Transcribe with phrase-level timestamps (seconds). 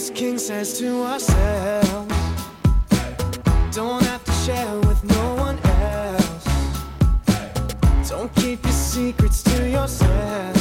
[0.00, 2.14] This king says to ourselves.
[3.72, 6.44] Don't have to share with no one else.
[8.08, 10.59] Don't keep your secrets to yourself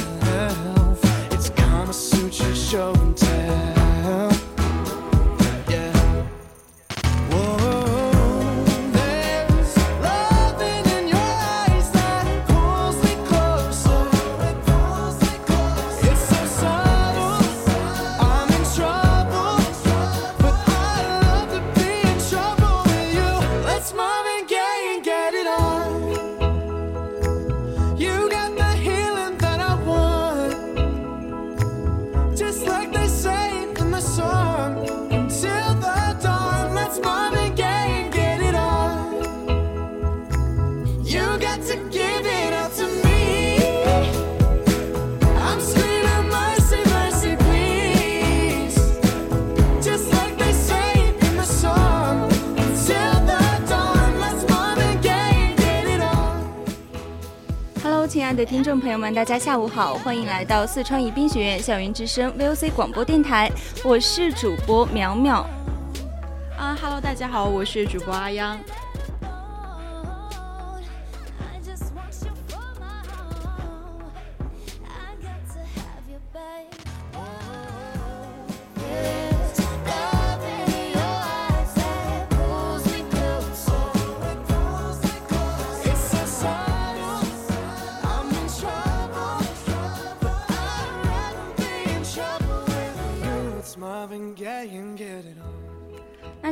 [58.39, 63.51] 的听众朋友们，大家下午好，欢迎来到四川宜宾学院校园之声 VOC 广播电台，
[63.83, 65.43] 我是主播淼淼。
[66.57, 68.57] 啊哈喽大家好，我是主播阿央。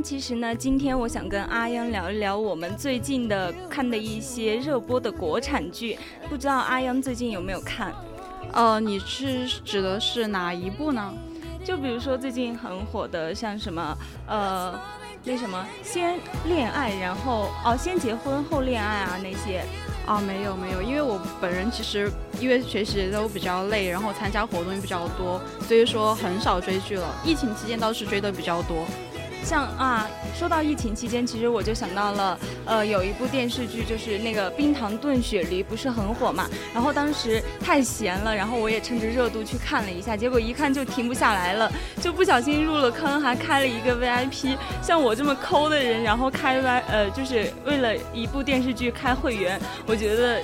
[0.08, 7.94] 其实呢，今天我想跟阿央聊一聊我们最近的看的一些热播的国产剧，不知道阿央最近有没有看？
[8.54, 11.14] 呃，你是指的是哪一部呢？
[11.62, 13.98] 就比如说最近很火的，像什么
[14.28, 14.80] 呃，
[15.26, 19.62] 那什么先恋爱，然后哦先结婚后恋爱啊那些。
[20.06, 25.38] 啊，没有没有，因为我本人其实因为学习都比较累，然后参加活动也比较多，
[25.68, 27.14] 所以说很少追剧了。
[27.26, 28.86] 疫情期间倒是追的比较多。
[29.48, 30.06] 像啊，
[30.38, 36.50] 说到疫情期间，其实我就想到了，呃，有一部电视剧，就是那个《冰糖炖雪梨》，不是很火嘛。
[36.74, 41.72] 然后当时太闲了，然后我也趁着热度去看了一下，结果一看就停不下来了，
[42.02, 44.58] 就不小心入了坑，还开了一个 VIP。
[44.82, 50.42] 像我这么抠的人，然后开 V，呃，就是为了一部电视剧开会员，我觉得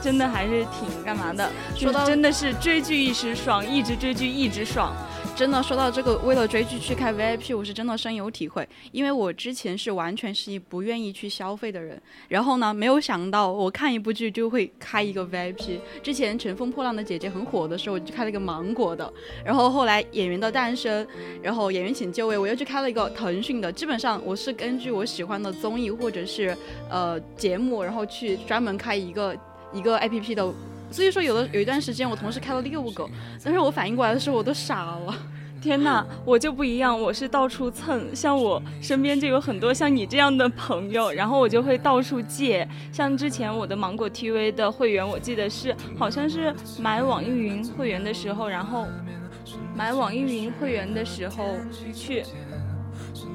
[0.00, 1.46] 真的还是挺干嘛的。
[1.74, 4.96] 说到真的是追剧一时爽，一直追剧一直爽。
[5.36, 8.66] 真的说到这个，为了追剧去开 VIP，我是真的深有体会。
[8.90, 15.78] 因为我之前是完全是一不愿意去消费的人，然后呢，没有想到我看一部剧就会开一个 VIP。
[16.02, 19.12] 之前《乘风破浪的姐姐》很火的时候，我就开了一个芒果的。
[19.44, 21.04] 然后后来《演员的诞生》，
[21.42, 23.70] 然后《演员请就位》，我又去开了一个腾讯的。
[23.70, 26.56] 基本上我是根据我喜欢的综艺或者是
[26.88, 29.36] 呃节目，然后去专门开一个
[29.70, 30.50] 一个 APP 的。
[30.88, 33.10] 所以说，有的有一段时间，我同时开了六个，
[33.42, 35.12] 但是我反应过来的时候，我都傻了。
[35.60, 42.66] 天哪，我就不一样，我是到处蹭，像我身边就有很多像你这样的朋友，然后我就会到处借。
[42.92, 48.86] 像之前我的芒果 TV 的会员，我记得是好像是买网易云会员的时候，然后
[49.74, 51.56] 买网易云会员的时候
[51.92, 52.22] 去。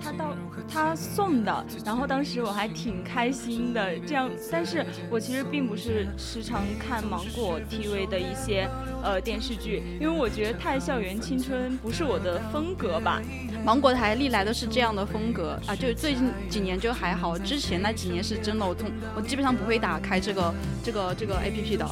[0.03, 0.35] 他到
[0.71, 3.99] 他送的，然后当时我还挺开心的。
[3.99, 8.69] 这样，但是我其实并不是时常看芒果 TV 的一些
[9.03, 13.21] 呃电视剧，因为我觉得太校园青春不是我的风格吧。
[13.63, 20.53] 芒果台历来都是这样的风格啊，就最近几年就还好，之前那几年是真的，我从我基本上不会打开这个
[20.83, 21.85] 这个这个 A P P 的。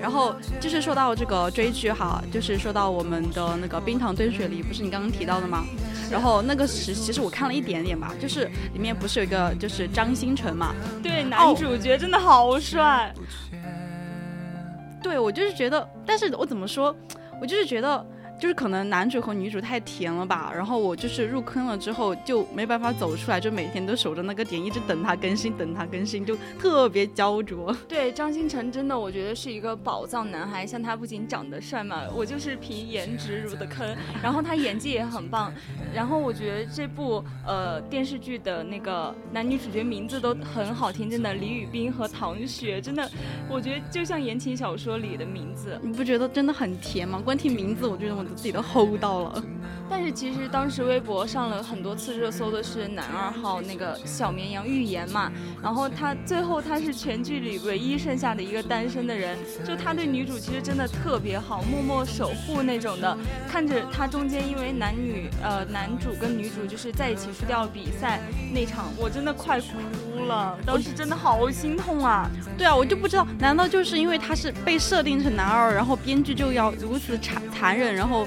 [0.00, 5.64] 然后就是说到这个追剧哈，就是说到我们的那个冰糖炖雪梨，不是你刚刚提到的吗？
[6.10, 10.74] 然后那个时其实我看了一点点吧，就是里面不是有一个就是张新成嘛？
[11.02, 13.14] 对，男主角真的好帅。
[15.00, 16.94] 对，我就是觉得，但是我怎么说，
[17.40, 18.04] 我就是觉得。
[18.38, 27.74] 就是可能男主和女主太甜了吧，然后我就是入坑了之后就没办法走出来，就每天都守着那个点，一直等他更新，等他更新，就特别焦灼。
[27.88, 33.86] 对，张新成真的我觉得是一个宝藏男孩，像他不仅长得帅嘛，我就是凭颜值入的坑，
[34.22, 35.52] 然后他演技也很棒，
[35.94, 43.08] 然后我觉得这部呃电视剧的那个男女主角名字都很好听，真的李宇冰和唐雪，真的
[43.48, 47.20] 我觉得就像言情小说里的名字，你不觉得真的很甜吗？
[47.24, 48.34] 光听名字我觉得我。
[48.36, 49.42] 自己都 hold 到了，
[49.88, 55.32] 但是其实当时微博上了很多次热搜的是男二号那个小绵羊预言嘛，
[55.62, 63.16] 然后他最后他是全剧里唯一剩下的一个单身的人，就他对女主其实真的特别好，默默守护那种的，
[63.48, 68.20] 看着他中间因为男女呃男主跟女主就是在一起输掉了比赛
[68.52, 69.68] 那场，我真的快哭
[70.26, 72.28] 了，当时真的好心痛啊！
[72.56, 78.26] 对啊，我就不知道，难道就是因为他是被设定成男二，然后编剧就要如此残残忍，然后？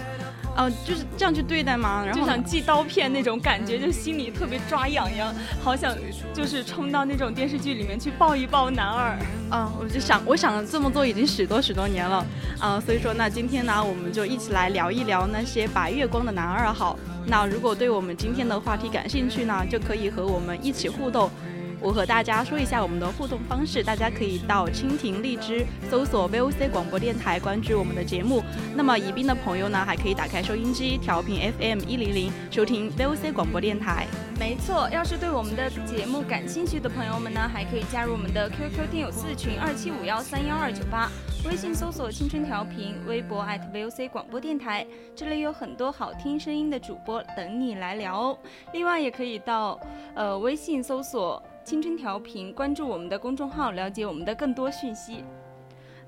[0.60, 2.02] 哦，就是这样去对待吗？
[2.04, 5.32] 然后就想寄刀片那种感觉，就心里特别抓痒痒，
[5.64, 5.96] 好想
[6.34, 9.16] 就是冲到那种电视剧里面去抱一抱男二。
[9.52, 12.26] 啊，我就想，我想这么做已经许多许多年了。
[12.58, 16.98] 啊，所以说那今天呢，我们就一起来聊一聊那些白月光的男二号。
[17.28, 21.30] 那如果对我们今天的话题感兴趣呢，就可以和我们一起互动。
[21.79, 28.44] 我和大家说一下我们的互动方式，大家可以到蜻蜓荔枝搜索 VOC 广播电台，关注我们的节目。
[28.75, 34.07] 那么宜宾的朋友呢，还可以打开收音机调频 FM 一零零，收听 VOC 广播电台。
[34.39, 41.09] 没错，要是对我们的节目感兴趣的朋友们呢，还可以加入我们的 QQ 听友四群二七五幺三幺二九八，
[41.45, 44.85] 微信搜索青春调频，微博 @VOC 广播电台，
[45.15, 48.38] 这里有很多好听声音的主播等你来聊哦。
[48.74, 49.79] 另外也可以到
[50.15, 51.41] 呃微信搜索。
[51.68, 55.22] 青春调频，关注我们的公众号，了解我们的更多讯息。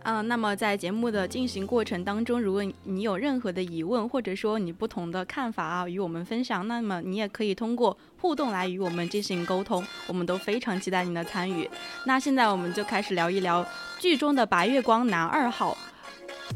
[0.03, 11.69] 嗯，那么在节目的进行过程当中，如果你有任何的疑问，或者说你不同的看法啊，与我们分享，那么你也可以通过互动来与我们进行沟通，我们都非常期待您的参与。
[12.05, 13.67] 那现在我们就开始聊一聊
[13.99, 15.77] 剧中的白月光男二号，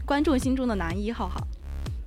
[0.06, 1.42] 观众心中的男一号哈。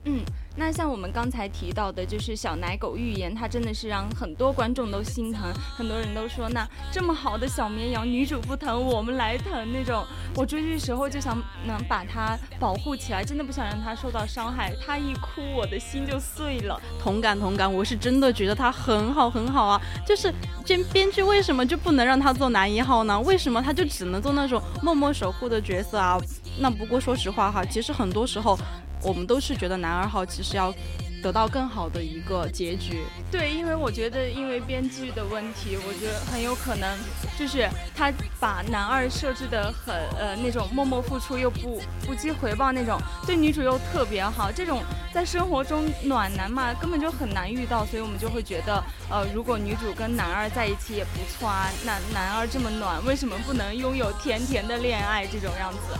[0.06, 0.25] 嗯。
[0.58, 10.02] 那像我们刚才提到的，就是小奶狗预言，它真的是让很多观众都心疼，很多人都说，那这么好的小绵羊，女主不疼，我们来疼那种。
[10.34, 11.36] 我追剧时候就想
[11.66, 14.72] 能把它保护起来，真的不想让它受到伤害。
[14.84, 16.80] 它一哭，我的心就碎了。
[16.98, 19.80] 同感同感，我是真的觉得它很好很好啊。
[20.06, 20.32] 就是
[20.64, 23.20] 编编剧为什么就不能让他做男一号呢？
[23.20, 26.18] 为什么他就只能做那种默默守护的角色啊？
[26.58, 28.58] 那不过说实话哈，其实很多时候。
[29.06, 30.74] 我们都是觉得男二号其实要
[31.22, 33.04] 得到更好的一个结局。
[33.30, 36.98] 对，因为我觉得因为编剧的问题，我觉得很有可能
[37.38, 44.82] 就是他把男二设置的很呃那种默默付出又不不计回报那种，对女主又特别好，这种
[45.14, 55.96] 在生活中暖男嘛根本就很难遇到，所以我们就会觉得呃如果女主跟男二在一起也不错啊，那男二这么暖，为什么不能拥有甜甜的恋爱这种样子？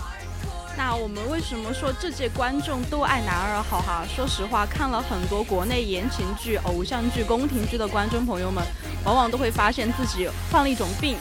[0.77, 4.05] 那我们为什么说这届观众都爱男二号哈？
[4.15, 8.63] 说实话，看了很多国内言情剧、偶像剧、宫廷剧的观众朋友们，
[9.03, 11.17] 往往都会发现自己患了一种病，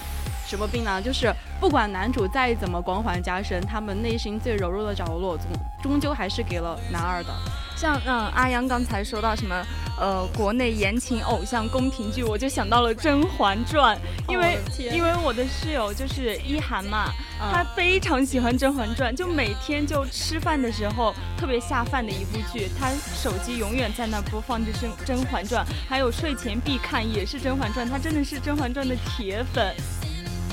[0.45, 1.01] 什么病呢？
[1.01, 5.47] 就是不管男主再怎么光环加身，他们内心最柔弱的角落，终
[5.81, 7.33] 终究还是给了男二的。
[7.75, 9.65] 像嗯，阿阳刚才说到什么
[9.97, 13.97] 呃，国内言情偶像宫廷剧，我就想到了《甄嬛传》，
[14.31, 29.73] 因为因为我的室友就是一涵嘛，他非常喜欢《甄嬛传》，就每天就吃饭的时候特别下饭的一部剧，他手机永远在那播放着《甄甄嬛传》，还有睡前必看也是《甄嬛传》，他真的是《甄嬛传》的铁粉。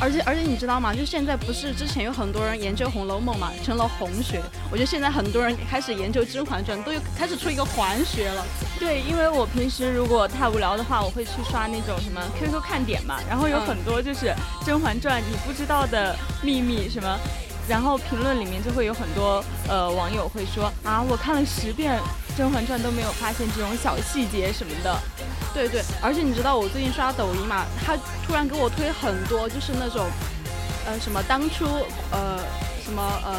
[0.02, 0.92] 而且而且你知道吗？
[0.92, 4.42] 就现在不是之前有很多人研究《红楼梦》嘛，成了红学。
[4.68, 8.44] 我觉得现在很多人开始研究《甄嬛传》，都有开始出一个环学了。
[8.80, 14.26] 对，因为我平时如果太无聊的话，我会去刷那种什么 QQ 看点嘛，然后有很多就是
[14.66, 17.16] 《甄嬛传》你不知道的秘密什么，
[17.68, 21.96] 然后评论里面就会有很多呃网友会说啊，我看了十遍
[22.36, 24.98] 《甄嬛传》都没有发现这种小细节什么的。
[25.52, 30.06] 对对，而且你知道我最近刷抖音嘛，他突然给我推很多，就是那种，
[30.86, 31.66] 呃，什么当初
[32.10, 32.38] 呃
[32.82, 33.34] 什么呃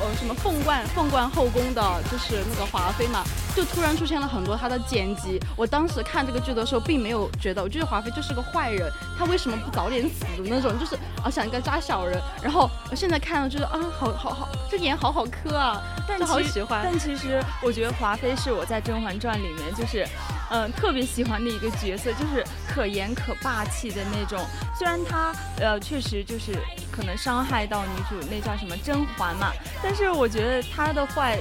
[0.00, 3.22] 呃什么凤冠凤冠后宫的，就是那个华妃嘛，
[3.54, 5.38] 就突然出现了很多他的剪辑。
[5.54, 12.20] 我当时看这个剧的时候，并没有觉得，我觉得华妃就是个坏人，他为什么不早点死的那种，就是啊想一个扎小人。
[12.42, 16.80] 然后我现在看了，就是啊，好好好，这演好好磕啊，但好喜欢。
[16.82, 20.04] 但其实我觉得华妃是我在《甄嬛传》里面就是，
[20.52, 24.44] 嗯，特别喜欢的一个角色，就是可严可霸气的那种。
[24.78, 26.52] 虽然她呃确实就是
[26.90, 29.50] 可能伤害到女主，那叫什么甄嬛嘛，
[29.82, 31.38] 但是我觉得她的坏。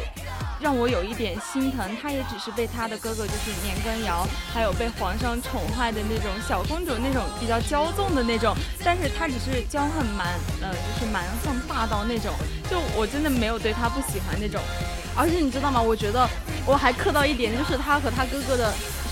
[0.62, 8.56] 让我有一点心疼，她也只是被她的哥哥就是年羹尧，还有被皇上宠坏的那种小公主，那种比较骄纵的那种。
[8.86, 10.28] 但是她只是骄横蛮，
[10.62, 12.32] 呃，就是蛮横霸道那种。
[12.70, 14.62] 就我真的没有对她不喜欢那种。
[15.18, 15.82] 而且你知道吗？
[15.82, 16.30] 我觉得
[16.64, 18.72] 我还磕到一点，就是她和她哥哥的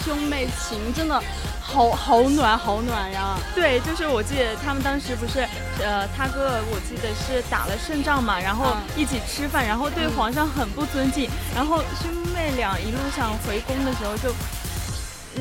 [0.09, 1.21] 兄妹情真的。
[1.61, 3.37] 好好暖，好暖呀！
[3.53, 5.47] 对，就是我记得他们当时不是，
[5.79, 14.33] 呃，他哥我记得是打了胜仗嘛，然后一起吃饭，然后对皇上很不尊敬，然后兄妹俩一路上回宫的时候就，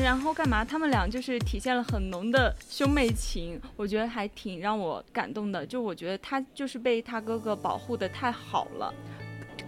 [0.03, 0.63] 然后干嘛？
[0.63, 5.65] 他们俩就是体现了很浓的兄妹情，我觉得还挺让我感动的。
[5.65, 8.93] 就我觉得他就是被他哥哥保护的太好了。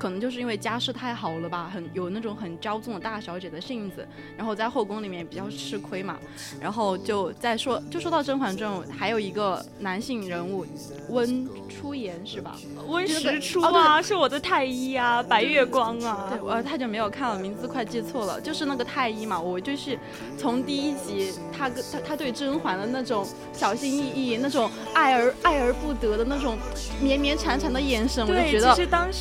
[0.02, 4.04] 可能就是因为家世太好了吧，很有那种很骄纵的大小姐的性子，
[4.36, 6.18] 然后在后宫里面比较吃亏嘛。
[6.60, 10.66] 然后就再说，就说到《甄嬛传》，还有一个男性人物
[11.10, 12.58] 温初言是吧？
[12.88, 16.30] 温实初啊，是我的太医啊，白月光啊。
[16.32, 19.40] 对，我太久没有看了，名字快记错了，就是那个太医嘛。
[19.40, 20.00] 我就是
[20.36, 26.58] 从第一集他跟他他对甄嬛的那种小心翼翼、那种爱而爱而不得的那种
[27.00, 28.76] 绵绵缠缠的眼神，我就觉得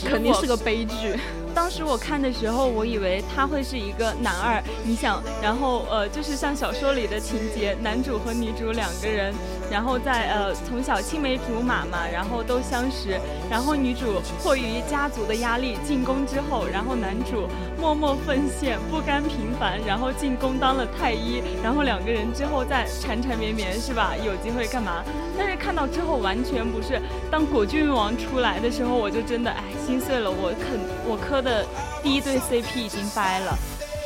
[0.08, 0.84] 肯定是个悲。
[0.84, 1.18] 剧。
[1.52, 9.34] 当时我看的时候，我以为他会是一个男二，你想，然后呃，就是像小说里的情节，男主和女主两个人。
[9.70, 13.18] 然后在呃从小青梅竹马嘛，然后都相识。
[13.48, 17.48] 然后女主迫于家族的压力进宫之后，然后男主
[17.78, 21.42] 默默奉献，不甘平凡，然后进宫当了太医。
[21.62, 24.14] 然后两个人之后再缠缠绵绵，是吧？
[24.16, 25.04] 有机会干嘛？
[25.38, 27.00] 但是看到之后完全不是。
[27.30, 30.30] 当果郡王出来的时候，我就真的哎心碎了。
[30.30, 31.64] 我肯我磕的
[32.02, 33.56] 第一对 CP 已经掰了，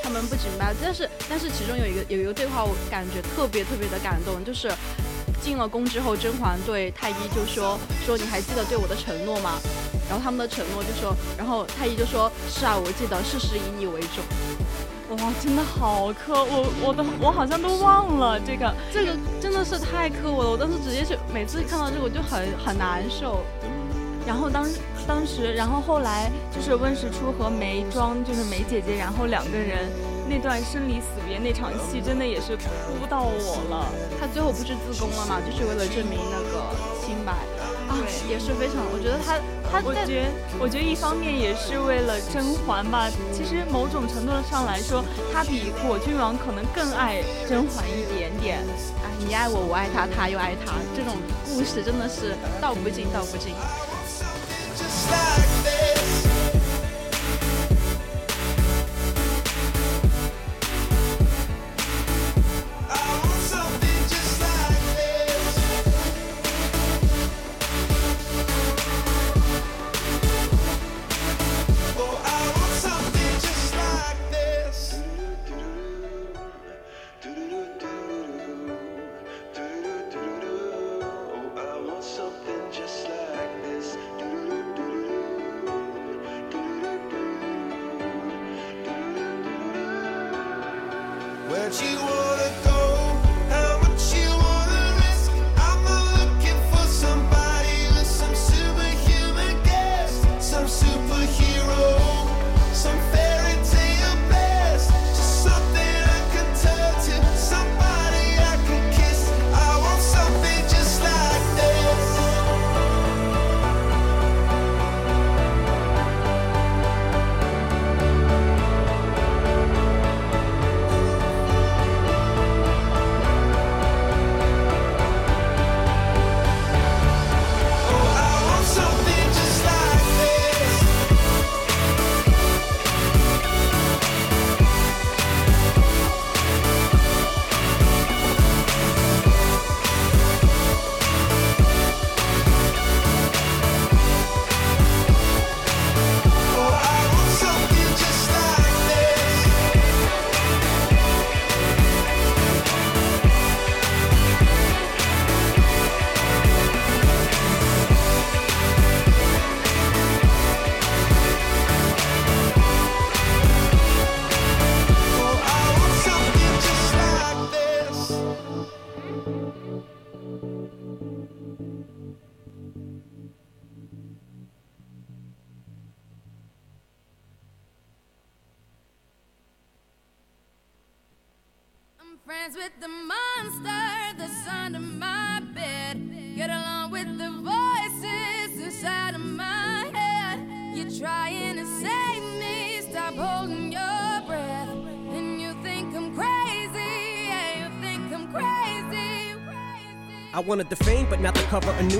[0.02, 4.70] 他们不仅掰，但是但是其中有一个有一个对话我感觉特别特别的感动，就是。
[5.42, 9.58] 进了宫之后，甄嬛对太医就说：“说你还记得对我的承诺吗？”
[10.08, 14.24] 然后他们的承诺就说，然后太医就说：“是啊，我记得，事事以你为重。”
[15.16, 20.50] 哇，真的好磕，我我都我好像都忘了这个，这个真的是太磕我了。
[20.50, 23.44] 我当时直接就每次看到这个我就很很难受。
[24.26, 24.66] 然后当
[25.06, 29.88] 当时，然后后来就是温实初和眉庄，就是眉姐姐，然后两个人。
[30.28, 33.92] 那段生离死别那场戏真的也是哭到我了。
[34.18, 37.32] 他最后不是自宫了嘛，就是为了证明那个清白
[37.88, 38.76] 啊，也是非常。
[38.92, 39.38] 我觉得他
[39.70, 43.10] 他，我觉得我觉得一方面也是为了甄嬛吧。
[43.32, 48.58] 其实某种程度上来说，他比果郡王可能更爱甄嬛一点点。
[49.04, 53.52] 哎，你爱我，我爱他，他又爱他，这种故事真的是道不尽，道不尽。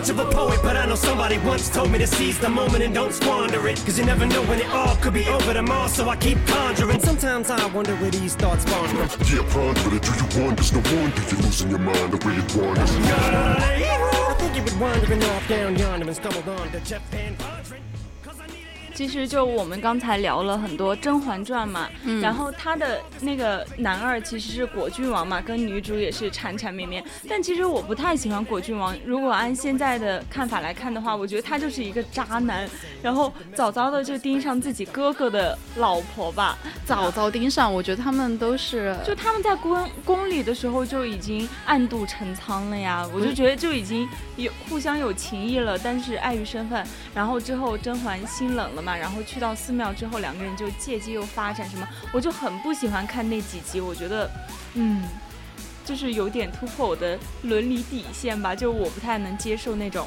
[0.00, 2.82] much of a poet, but I know somebody once told me to seize the moment
[2.82, 3.76] and don't squander it.
[3.84, 7.00] Cause you never know when it all could be over tomorrow, so I keep conjuring.
[7.00, 8.98] Sometimes I wonder where these thoughts spawn from.
[8.98, 10.02] Yeah, ponder it.
[10.02, 10.62] Do you wonder?
[10.62, 12.90] There's no wonder if you're losing your mind the way it wanders.
[12.96, 17.02] I think you would wandering off down yonder and stumbled on to Jeff
[19.00, 21.88] 其实就我们刚才聊了很多《甄嬛传》嘛，
[22.20, 27.02] 然后他的那个男二其实是果郡王嘛，跟女主也是缠缠绵绵。
[27.26, 32.68] 但其实我不太喜欢果郡王，如果按现在的看法来看的话，我觉得他就是一个渣男，
[33.00, 36.58] 然后早早的就盯上自己哥哥的老婆吧。
[36.84, 54.30] 早早盯上，我觉得他们都是就他们在宫宫里的时候就已经暗度陈仓了呀，我就觉得就已经有互相有情谊了，但是碍于身份，然后之后甄嬛心冷了嘛，然后去到寺庙之后，两个人就借机又发展什么，我就很不喜欢看那几集，我觉得，
[54.74, 55.02] 嗯，
[55.84, 60.06] 就是有点突破我的伦理底线吧，就我不太能接受那种。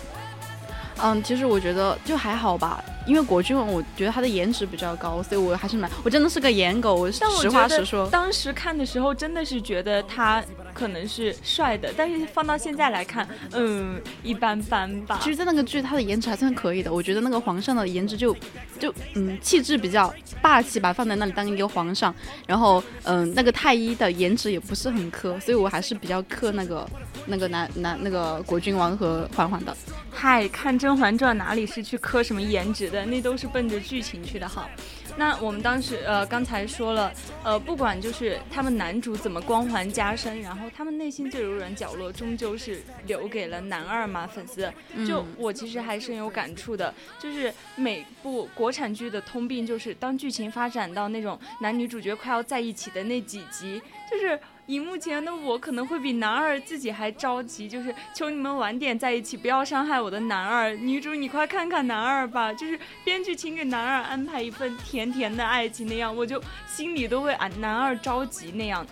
[0.98, 8.08] 嗯，其实我觉得就还好吧，因为果郡王，我觉得他的颜值比较高，所以我还是蛮，我真的是个颜狗，我实话实说。
[8.10, 10.42] 当时看的时候真的是觉得他
[10.74, 15.20] 可能是帅的，但是放到现在来看，嗯，一般般吧。
[15.22, 16.92] 其实，在那个剧，他的颜值还算可以的。
[16.92, 18.36] 我觉得那个皇上的颜值就
[18.80, 22.14] 就嗯气质比较霸气吧，放在那里当一个皇上。
[22.48, 26.90] 然后嗯，那个太医的颜值也不是很磕，所以我还是比较磕那个
[27.28, 29.76] 那个男男那个果郡王和嬛嬛的。
[30.12, 34.70] 嗨，看《甄嬛传》哪里是去磕什么颜值的，那都是奔着剧情去的哈。
[35.16, 44.72] 那我们当时呃刚才说了，呃不管就是他们男主怎么光环加身，然后他们内心最柔软角落终究是留给了男二嘛粉丝。
[45.08, 54.40] 就我其实还深有感触的，就是每部国产剧的通病就是当剧情发展到那种男女主角快要在一起的那几集，就是。
[54.68, 60.74] 荧幕前的我可能会比男二自己还着急，就是求你们晚点在一起，不要伤害我的男二。
[60.76, 68.86] 女主，你快看看男二吧，就是编剧请给男二安排一份甜甜的爱情那样，我就心里都为俺男二着急那样。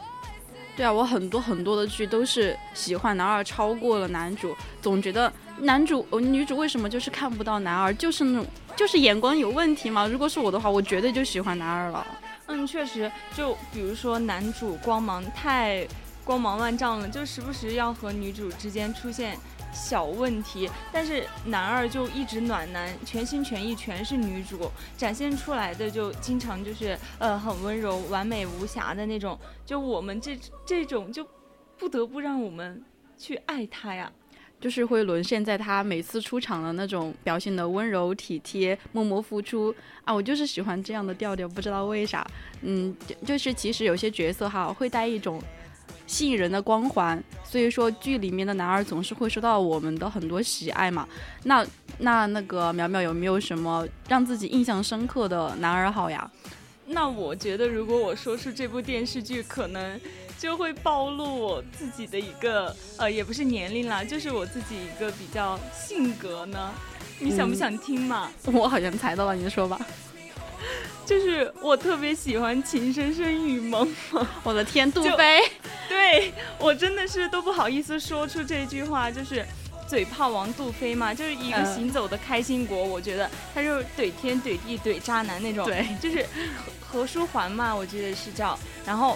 [0.76, 10.06] 对啊，我很多很多的剧都是喜欢男二超过了男主，总觉得男主呃女主为什么就是看不到男二，就是那种就是眼光有问题嘛。
[10.06, 12.06] 如果是我的话，我绝对就喜欢男二了。
[12.54, 15.88] 嗯，确实，就比如说男主光芒太
[16.26, 19.38] 光芒万丈了，就时不时要和女主之间出现
[19.74, 31.26] 小问题，但是男二就一直暖男，全心全意全是女主，展现出来的就经常就是呃很温柔、完美无瑕的那种，就我们这这种就
[31.78, 32.84] 不得不让我们
[33.18, 34.12] 去爱他呀。
[34.62, 42.26] 就是会沦陷在他每次出场的那种表现的温柔体贴、默默付出啊，我就是喜欢这样的调调，不知道为啥。
[42.62, 42.96] 嗯，
[43.26, 45.42] 就是其实有些角色哈会带一种
[46.06, 51.08] 吸引人的光环，所以说剧里面的男二总是会受到我们的很多喜爱嘛。
[51.44, 51.66] 那
[51.98, 56.30] 那那个淼淼有没有什么让自己印象深刻的男二号呀？
[56.86, 59.98] 那我觉得，如果我说出这部电视剧，可能
[60.42, 66.72] 就会暴露我自己的一个呃，也不是年龄啦，就是我自己一个比较性格呢。
[67.20, 68.32] 你想不想听嘛？
[68.52, 69.80] 我好像猜到了，你说吧。
[71.06, 75.42] 就是我特别喜欢《情深深雨蒙蒙》， 我的天，杜飞，
[75.88, 79.46] 对我真的是都不好意思说出这句话，就是
[79.88, 82.84] 嘴炮王杜飞嘛，就是一个嗯行走的开心果。
[82.84, 86.26] 我觉得他就是怼天怼地怼渣男那种，对就是
[86.90, 88.58] 何何书桓嘛，我记得是叫。
[88.84, 89.16] 然后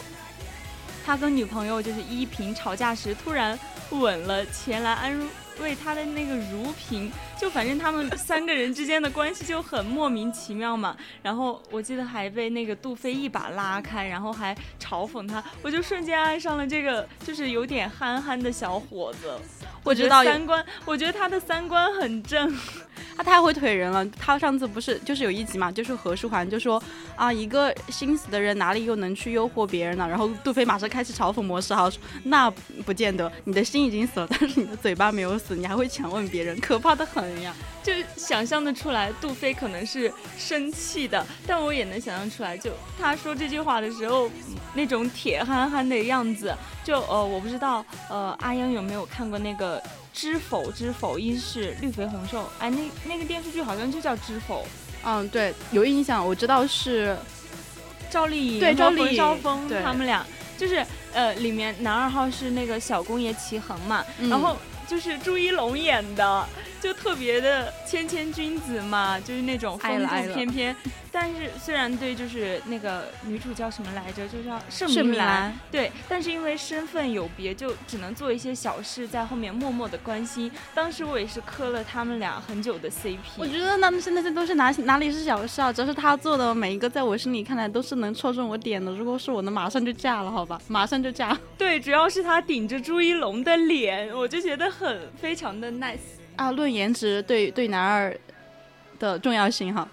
[1.05, 3.57] 他跟女朋友就是依萍吵架时，突然
[3.91, 5.15] 吻了前来安
[5.61, 10.97] 慰他的那个如萍，就反正他们三个人之间的关系就很莫名其妙嘛。
[11.21, 19.27] 然后我记得还被那个杜飞一把拉开，然后还嘲讽他，我就瞬间爱上了这个就是有点憨憨的小伙子。
[19.27, 22.51] 觉得我知道三观，我觉得他的三观很正。
[23.15, 24.05] 他太会怼人了。
[24.19, 26.81] 他上次不是就是有一集嘛，就是何书桓就说
[27.15, 30.07] 啊，一个心死的人哪里又能去诱惑别人呢？
[30.07, 32.49] 然后杜飞马上开始嘲讽模式哈，说那
[32.85, 37.53] 不见得，你的心已经死了，但是你的嘴巴没有死，你还会强吻别人，可怕的很呀。
[37.83, 44.29] 就想象的出来，杜飞可能是生气的，但我也能想象出来，就他说这句话的时候，
[44.73, 46.53] 那种铁憨憨的样子。
[46.83, 49.79] 就呃，我不知道呃，阿央有没有看过那个
[50.13, 52.41] 《知否知否应是绿肥红瘦》？
[52.59, 54.63] 哎，那那个电视剧好像就叫《知否》，
[55.05, 57.15] 嗯，对，有印象，我知道是
[58.09, 60.25] 赵丽颖和对赵丽颖冯绍峰对他们俩，
[60.57, 66.45] 就是呃，里面男二号是那个小公爷齐衡嘛，嗯然后就是朱一龙演的，
[66.81, 70.75] 就特别的谦谦君子嘛，就是那种风度翩翩。
[71.11, 80.51] 但是虽然对，就是那个女主叫什么来着，就叫盛盛明兰，对，但是因为身份有别，就只能做一些小事，在后面默默的关心。
[80.73, 83.17] 当时我也是磕了他们俩很久的 CP。
[83.37, 88.91] 我觉得那那些那些都是哪哪里是小事啊，只要是他做的每一个，在我心里看来都是能戳中我点的。
[88.91, 91.37] 如果是我呢，马上就嫁了，好吧，马上就嫁。
[91.57, 95.99] 对，主要是他顶着朱一龙的脸，我就觉得很非常的 nice。
[96.35, 98.17] 啊，论颜值对对男二
[98.99, 99.87] 的重要性哈，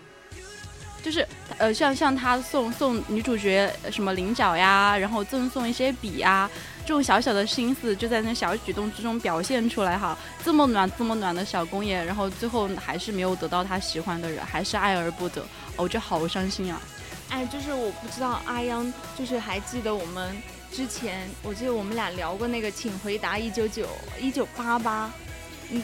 [1.02, 1.26] 就是
[1.58, 6.50] 呃，像像他送送女主角什么菱角呀，然后赠送一些笔呀，
[6.82, 10.16] 这种小小的心思就在那小举动之中表现出来哈。
[10.44, 15.44] 这么暖这么暖的小公爷，然后最后还是没有得到他喜欢的人，还是爱而不得，
[15.76, 16.80] 我觉得好伤心啊。
[17.28, 20.36] 哎，就是我不知道阿央，就是还记得我们
[20.70, 23.86] 之前，我记得我们俩聊过那个《请回答一九九
[24.20, 25.06] 一九八八》，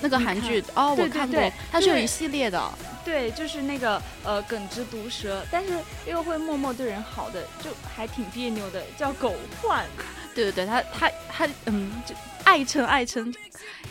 [0.01, 2.63] 那个韩剧哦，我看过它是有一系列的。
[3.05, 9.87] 对，就是那个呃耿直毒舌，但是又会默默对人好的，就还挺别扭的，叫狗焕。
[10.35, 13.33] 对 对对，他他他嗯，就爱称爱称，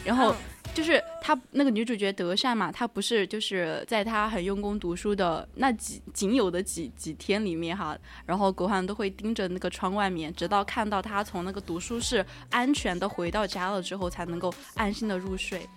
[0.03, 0.31] 然后。
[0.31, 0.35] 嗯
[0.73, 15.67] 就是她那个女主角德善嘛，她不是就是在她很用功读书的那几仅有的几几天里面哈，然后狗焕都会盯着那个窗外面，直到看到她从那个读书室安全的回到家了之后，才能够安心的入睡。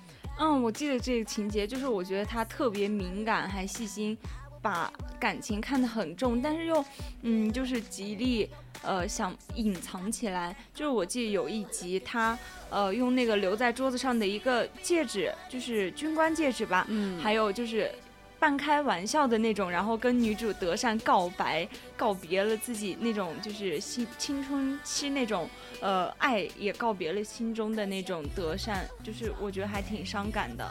[0.43, 4.17] 嗯，我记得这个情节，就是我觉得他特别敏感，还细心，
[4.63, 6.83] 把感情看得很重，但是又，
[7.21, 8.49] 嗯，就是极力
[8.81, 10.57] 呃想隐藏起来。
[10.73, 12.39] 就是我记得有一集他
[12.71, 17.93] 呃用那个留在桌子上的一个戒指，就是军官戒指吧，嗯还有就是。
[18.41, 25.49] 半开玩笑的那种，然后跟女主德善告白，告别了自己那种就是青青春期那种
[25.81, 30.67] 呃爱，也告别了心中的那种德善，就是我觉得还挺伤感的。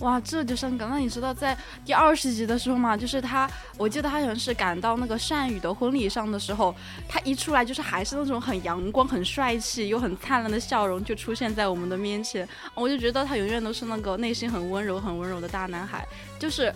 [0.00, 0.90] 哇，这就伤感。
[0.90, 3.48] 那你知道在第二十集的时候嘛，就是他，
[3.78, 6.74] 我记得他好像是赶到那个善宇的婚礼上的时候，
[7.08, 16.04] 他一出来就是还是那种很阳光、很帅气又很灿烂的笑容就出现在我们的面前，我就觉得他永远都是那个内心很温柔、很温柔的大男孩，
[16.40, 16.74] 就是。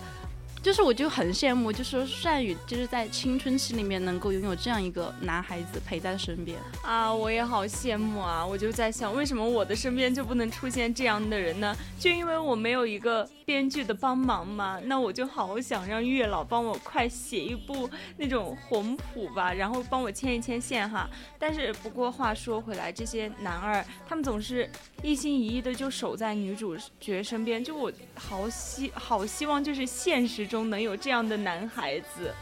[0.61, 6.57] 就是我就很羡慕，就是善宇就是在青春期里面能够拥有这样一个男孩子陪在身边。
[6.83, 8.45] 啊，我也好羡慕啊！
[8.45, 11.75] 我就在想，为什么我的身边就不能出现这样的人呢？
[11.97, 14.79] 就因为我没有一个编剧的帮忙嘛。
[14.83, 21.09] 那我就好想让月老帮我快写一部那种红谱吧，然后帮我牵一牵线哈。
[21.37, 24.69] 但是不过话说回来，这些男二他们总是
[25.01, 32.33] 一心一意的就守在女主角身边，就我好希好希望就是现实中能有这样的男孩子。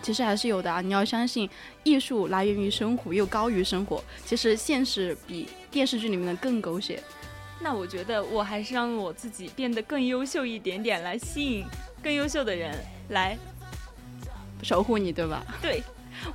[0.00, 0.80] 其实还是有的啊！
[0.80, 1.50] 你要相信，
[1.82, 4.00] 艺术来源于生活，又高于生活。
[4.24, 7.02] 其实现实比电视剧里面的更狗血。
[7.60, 11.64] 那我觉得我还是让我自己变得更优秀一点点，来吸引
[12.00, 12.72] 更优秀的人
[13.08, 13.36] 来。
[14.62, 15.44] 守护你，对吧？
[15.60, 15.82] 对，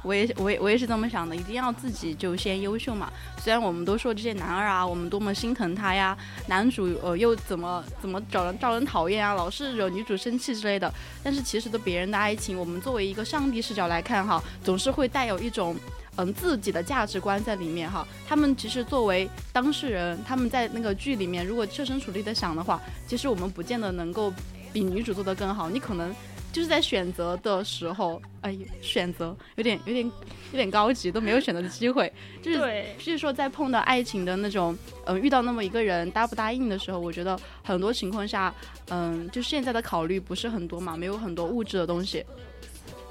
[0.01, 3.11] 我也我也我也是这么想的，一定要自己就先优秀嘛。
[3.39, 6.17] 虽然我们都说这些男二啊，我们多么心疼他呀，
[6.47, 10.91] 男主呃又怎么怎么招人招人讨厌啊，老是惹女主生气之类的，
[11.23, 15.75] 但是其实的别人的爱情，我们作为一个上帝视角来看哈，总是会带有一种。
[16.15, 18.07] 嗯，自己的价值观在里面哈。
[18.27, 24.31] 他们其实作为当事人，他们在那个剧里面，如果设身处地的想的话，其实我们不见得能够
[24.71, 26.13] 比女主做得更好，你可能
[26.53, 32.11] 就是在选择的时候，哎，选择有点有点有点高级，都没有选择的机会。
[32.41, 38.53] 就是对，就是说在碰到爱情的那种，嗯、遇到那么一个人答不答应的时候，我觉得很多情况下，
[38.89, 42.23] 嗯、就现在的考虑不是很多嘛，没有很多物质的东西。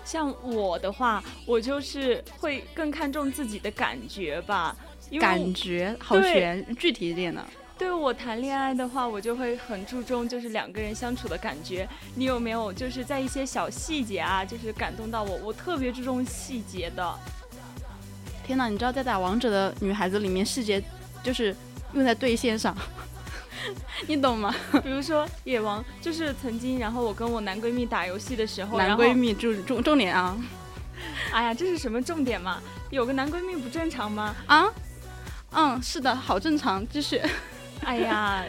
[0.04, 4.76] 像我的话，我就是会更看重自己的感觉吧，
[5.20, 7.44] 感觉好对悬，具体一点的。
[7.78, 11.88] 对我谈恋爱的话，我就会很注重就是两个人相处的感觉。
[12.14, 15.36] 你有没有就是在一些小细节啊，就是感动到我？
[15.38, 17.14] 我特别注重细节的。
[18.46, 20.82] 天哪，你知道在打王者的女孩子里面，细节
[21.22, 21.54] 就是
[21.94, 22.76] 用在对线上，
[24.06, 24.54] 你懂吗？
[24.82, 30.36] 比如说野王，就是曾经，然后我跟我男闺蜜打游戏的时候，男闺蜜重重重点啊
[31.32, 32.60] 哎呀，这是什么重点嘛？
[32.90, 34.34] 有个男闺蜜不正常吗？
[34.46, 34.66] 啊，
[35.52, 37.20] 嗯，是的，好正常，就是
[37.86, 38.44] 哎呀，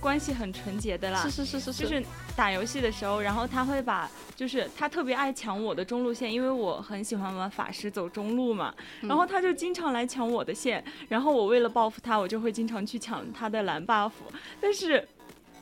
[0.00, 1.22] 关系很纯洁的啦。
[1.22, 2.04] 是是是是，就是
[2.36, 14.12] 打游戏的时候，然后他会把，就是他特别爱抢我的中路线，因为我很喜欢玩法师走中路嘛，嗯然后他就经常来抢我的线，然后我为了报复他，我就会经常去抢他的蓝 buff，
[14.60, 15.06] 但是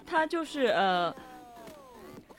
[0.07, 1.15] 他就是呃。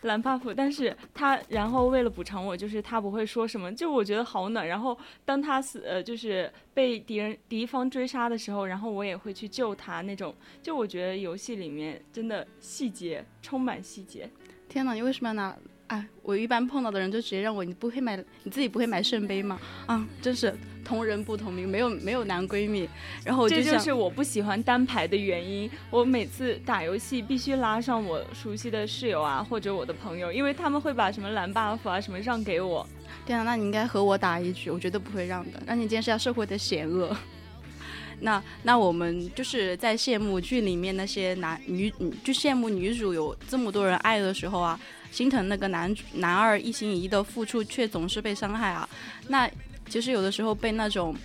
[0.04, 4.68] 蓝 buff，但是他然后为了补偿我，就是他不会说什么，就我觉得好暖。
[4.68, 10.34] 然后当他死呃就是被敌人敌方追杀的时候，然后我也会去救他那种。
[10.62, 14.30] 就我觉得游戏里面真的细节充满细节。
[14.70, 15.58] 天哪，你为什么要拿？
[15.94, 19.60] 哎，我一般碰到的人就直接让我，你不会买，你自己不会买圣杯吗？
[19.86, 20.52] 啊，真是
[20.84, 22.90] 同人不同命，没有没有男闺蜜，
[23.24, 25.70] 然后我就，这就是我不喜欢单排的原因。
[25.92, 32.88] 我每次打游戏必须拉上我熟悉的室友啊，或者我的朋友，因为他们会把什么蓝 buff 啊什么让给我。
[33.24, 35.62] 对啊，那你应该和我打一局，我绝对不会让的。
[35.68, 37.16] 让你今天是要社会的险恶。
[38.22, 44.80] 那那我们就是在羡慕剧里面那些男女，嗯就羡慕女主有这么多人爱的时候啊，
[45.14, 48.90] 心疼那个男主男二一心一意的付出，却总是被伤害啊。
[49.28, 49.48] 那
[49.88, 51.16] 其实有的时候被那种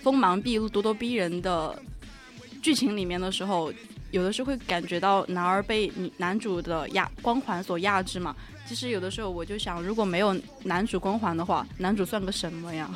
[0.00, 1.76] 锋芒毕露、咄咄逼人的
[2.62, 3.72] 剧情里面的时候，
[4.12, 8.36] 有的时候会感觉到男二被男主的压光环所压制嘛。
[8.64, 12.88] 其实有的时候我就想，如果没有男主光环的话，男主算个什么呀？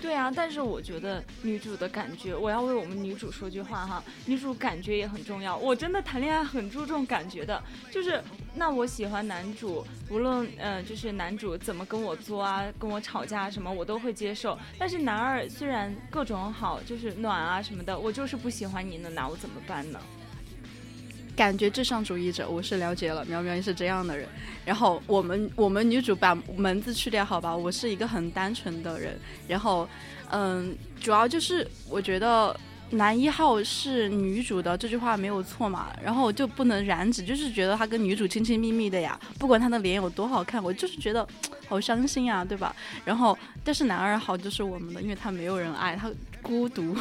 [0.00, 5.56] 对啊，但是我觉得女主的感觉，我要为我们女主说句话哈，女主感觉也很重要。
[5.56, 8.22] 我真的谈恋爱很注重感觉的，就是
[8.54, 14.56] 那我喜欢男主，无论呃就是男主怎么跟我作啊，跟我吵架什么，我都会接受。
[14.78, 20.00] 但是男二虽然各种好，就是暖啊什么的，我就是不喜欢你能拿我怎么办呢？
[21.38, 24.28] 感觉至上主义者，我是了解了，苗苗也是这样的人。
[24.64, 27.56] 然后我们我们女主把门字去掉，好吧？
[27.56, 29.16] 我是一个很单纯的人。
[29.46, 29.88] 然后，
[30.32, 32.58] 嗯，主要就是我觉得
[32.90, 41.24] 男一号是女主的这句话没有错嘛，然后就不能染指，就是觉得他跟女主亲亲密密的呀，不管他的脸有多好看，我就是觉得
[41.68, 42.74] 好伤心啊，对吧？
[43.04, 46.10] 然后，但是男二号就是我们的，因为他没有人爱，他
[46.42, 46.96] 孤独。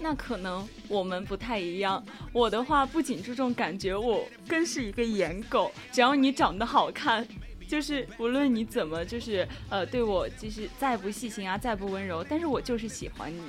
[0.00, 2.02] 那可能我们不太一样。
[2.32, 5.70] 我的话不仅注重感觉，我更是一个颜狗。
[5.92, 7.26] 只要你长得好看，
[7.68, 13.40] 就是无论你怎么就是呃对我就是再不细心啊，再不温柔，但是我就是喜欢你。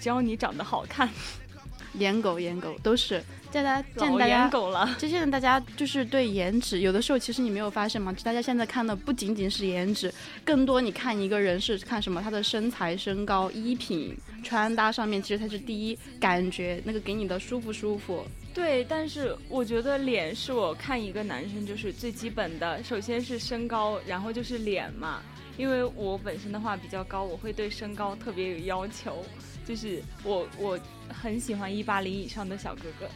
[0.00, 1.08] 只要你长得好看，
[1.98, 3.22] 颜狗颜狗都是，
[3.62, 4.96] 大家见老大家颜狗了。
[4.98, 8.14] 就现在大家就是对颜值，有的时候其实你没有发现吗？
[8.22, 10.12] 大家现在看的不仅仅是颜值，
[10.44, 18.24] 更多你看一个人是看什么，他的身材、身高、衣品、穿搭上面，其实才是第一感觉，那个给你的舒不舒服。
[18.54, 25.20] 对，但是我觉得脸是我看一个男生就是最基本的，首先是身高，然后就是脸嘛。
[25.58, 29.24] 因为我本身的话比较高，我会对身高特别有要求，
[29.66, 33.06] 就是我我很喜欢一八零以上的小哥哥。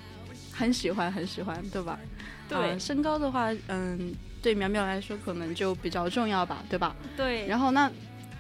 [0.61, 1.99] 很喜欢，很喜欢，对吧？
[2.49, 6.95] 对啊身高的话，嗯，对苗苗来说可能就比较重要吧，对吧？
[7.17, 7.91] 对，然后那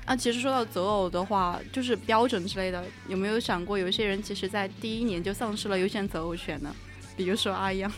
[0.04, 6.74] 啊，其实说到择偶的话，就是标准之类的，有没有想过有一些人其实在第一年就丧失了优先择偶权呢？
[7.16, 7.90] 比如说阿央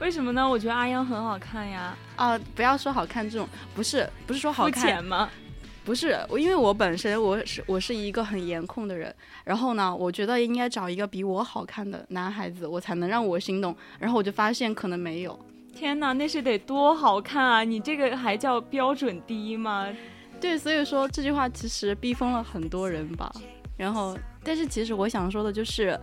[0.00, 0.46] 为什么呢？
[0.46, 5.30] 我觉得阿央很好看呀，啊，不要说好看这种，不是不是说好看，浅吗？
[5.84, 9.14] 不是我，因为我本身我是我是一个很颜控的人，
[9.44, 15.38] 然后呢，我觉得应该找一个比我好看的男孩子，我才能让我心动，然后我就发现可能没有。
[15.74, 17.64] 天哪，那是得多好看啊！
[17.64, 19.88] 你这个还叫标准低吗？
[20.40, 23.32] 对，所以说这句话其实逼疯了很多人吧。
[23.76, 25.98] 然后，但是其实我想说的就是，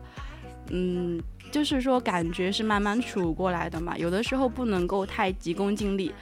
[0.72, 6.14] 嗯，就是说感觉是慢慢处过来的嘛，有的时候不能够太急功近利。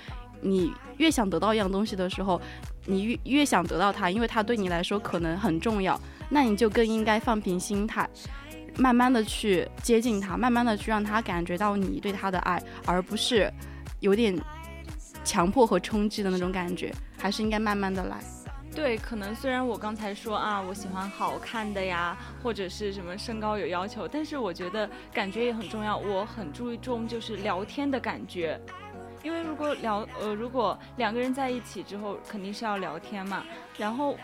[0.42, 2.40] 你越想得到一样东西的时候，
[2.86, 8.10] 你越越想得到它，因为它对你来说可能很重要，那你就更应该放平心态，
[8.78, 13.52] 慢慢的去接近他，慢慢的去让他感觉到你对他的爱，而不是
[14.00, 14.38] 有点
[15.24, 18.18] 强迫和冲击的那种感觉，还是应该慢慢的来。
[18.76, 25.98] 对，可能虽然我刚才说啊，我喜欢好看的呀，或者是什么身高有要求，但是我觉得感觉也很重要。
[25.98, 28.60] 我很注重就是聊天的感觉，
[29.26, 33.44] 因为如果聊呃，如果两个人在一起之后，肯定是要聊天嘛。
[33.76, 34.16] 然后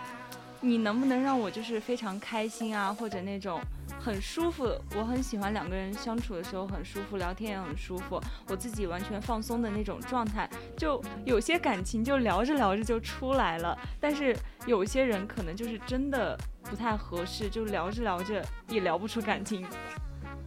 [0.60, 3.60] 你能不能让我就是非常开心啊，或者那种。
[4.00, 10.50] 很舒服，我很喜欢两个人相处的时候很舒服，聊天也很舒服，我自己完全放松的那种状态。
[10.76, 14.36] 就有些感情就聊着聊着就出来了，但是
[14.66, 19.68] 有些人可能就是真的不太合适，就聊着聊着也聊不出感情。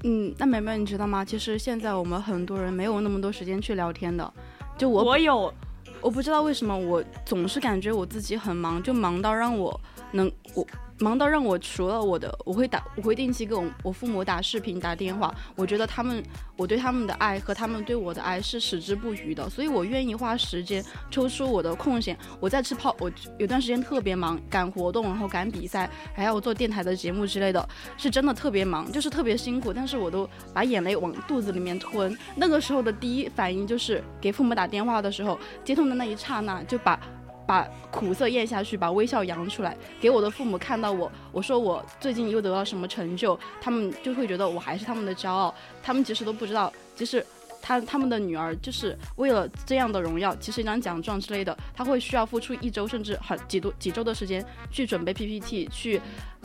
[0.06, 1.24] 嗯，那梅梅你知道吗？
[1.24, 4.32] 其实现在我们很多人没有那么多时间去聊天的。
[4.76, 5.52] 就我我有，
[6.00, 9.80] 我不知道为什么我总是感觉我自己很忙，就忙到让我
[10.12, 10.66] 能我。
[11.00, 15.34] 忙到让我除了我的，我会打，我会定期给我我父母打视频、打电话。
[15.56, 16.22] 我觉得他们，
[16.56, 22.16] 我对他们的爱和他们对我的爱是矢志不渝的，所以我愿意花时间抽出我的空闲。
[22.38, 29.72] 我在吃泡，我有段时间特别忙，赶活动，然后赶比赛，还要做电台的节目之类的，是真的特别忙，就是特别辛苦。
[29.72, 32.16] 但是我都把眼泪往肚子里面吞。
[32.36, 36.98] 那个时候的第一反应就是给父母打电话的时候，接通的那一刹那就把。
[37.46, 41.10] 把苦涩咽下去，把微笑扬出来，给我的父母看到我。
[41.32, 45.54] 我说我最近又得到什么成就，他们就会觉得我还是他们的骄傲。
[45.82, 47.24] 他们其实都不知道，其实
[47.60, 56.00] 他他们的女儿就是为了这样的荣耀，其实一张奖状之类的，他会需要付出一周甚至很几多几周的时间去准备 PPT，去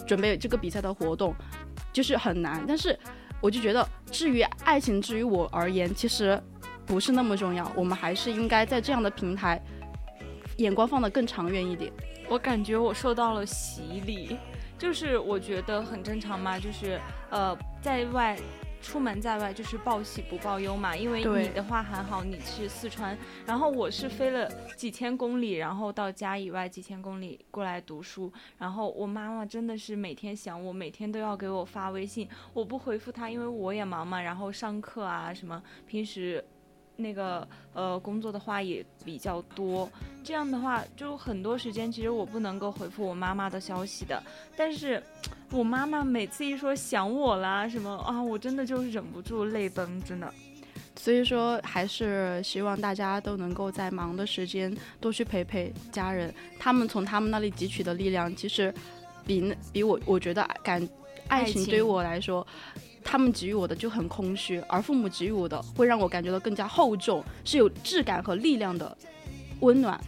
[0.06, 1.34] 准备这个比赛的活动，
[1.94, 2.64] 就是很难。
[2.68, 2.98] 但是
[3.42, 6.42] 我就觉得，至于爱情，至于我而言，其实
[6.86, 7.72] 不是那么重要。
[7.76, 9.62] 我们还是应该在这样的平台。
[10.60, 11.92] 眼光放得更长远一点，
[12.30, 14.38] 我感觉我受到了洗礼，
[14.78, 18.38] 就是我觉得很正常嘛，就是呃，在外
[18.82, 36.44] 出门在外就是报喜不报忧嘛，因为你的话还好，你是四川，然后我是飞了几千公里，然后到家以外几千公里过来读书，然后我妈妈真的是每天想我，每天都要给我发微信，我不回复她，因为我也忙嘛，然后上课啊什么，平时。
[37.00, 39.90] 那个呃，工作的话也比较多，
[40.22, 44.22] 这样的话就很多时间，其实我不能够回复我妈妈的消息的。
[44.58, 45.02] 但是，
[45.52, 50.32] 我妈妈每次一说想我啦什么啊，我真的就是忍不住泪奔，真的。
[50.98, 58.74] 所以说，还是希望大家都能够在忙的时间多去陪陪家人，他们从他们那里汲取的力量，其实
[59.26, 60.86] 比那比我我觉得感
[61.30, 62.46] 爱情对于我来说。
[63.04, 68.96] 他们给予我的就很空虚，而父母给予我的会让我感觉到更加厚重，是有质感和力量的
[69.62, 70.00] 温暖，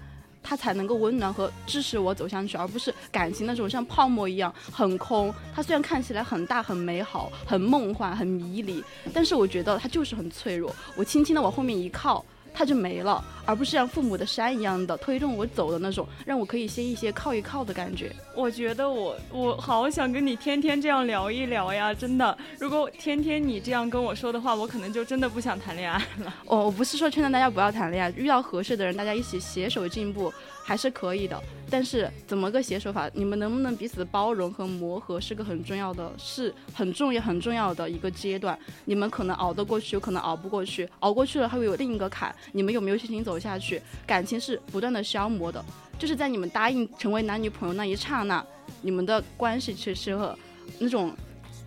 [0.44, 5.34] 他才能够温暖和支持我走下去，而不是感情那种像泡沫一样很空。
[5.54, 10.74] 它虽然看起来很大、很美好、很梦幻、很迷离，但是我觉得它就是很脆弱。
[10.96, 12.24] 我轻轻的往后面一靠。
[12.54, 18.14] 它就没了，而不是像父母的山一样的推动我走的那种，让我可以歇一歇、靠一靠的感觉。
[18.36, 22.38] 我觉得我我好想跟你天天这样聊一聊呀，真的。
[22.60, 26.34] 如果天天你这样跟我说的话，我可能就真的不想谈恋爱了。
[26.46, 30.32] 我我不是说劝大家不要谈恋爱，遇到合适的人，大家一起携手进步。
[30.64, 33.10] 还是可以的，但是怎么个携手法？
[33.14, 38.58] 你们能不能彼此包容和磨合，是个很重要的，是很重要很重要的一个阶段。
[38.86, 42.34] 你们可能熬得过去，有可能熬不过去，熬过去了还会有另一个坎。
[42.52, 43.82] 你们有没有信心走下去？
[44.06, 45.64] 感情是不断的消磨的，
[45.98, 48.46] 就是在你们答应成为男女朋友那一刹那，
[48.82, 50.38] 你们的关系其实和
[50.80, 51.12] 那种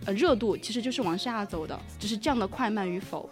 [0.05, 3.29] 呃热度其实就是往下走的，只是降的快慢与否。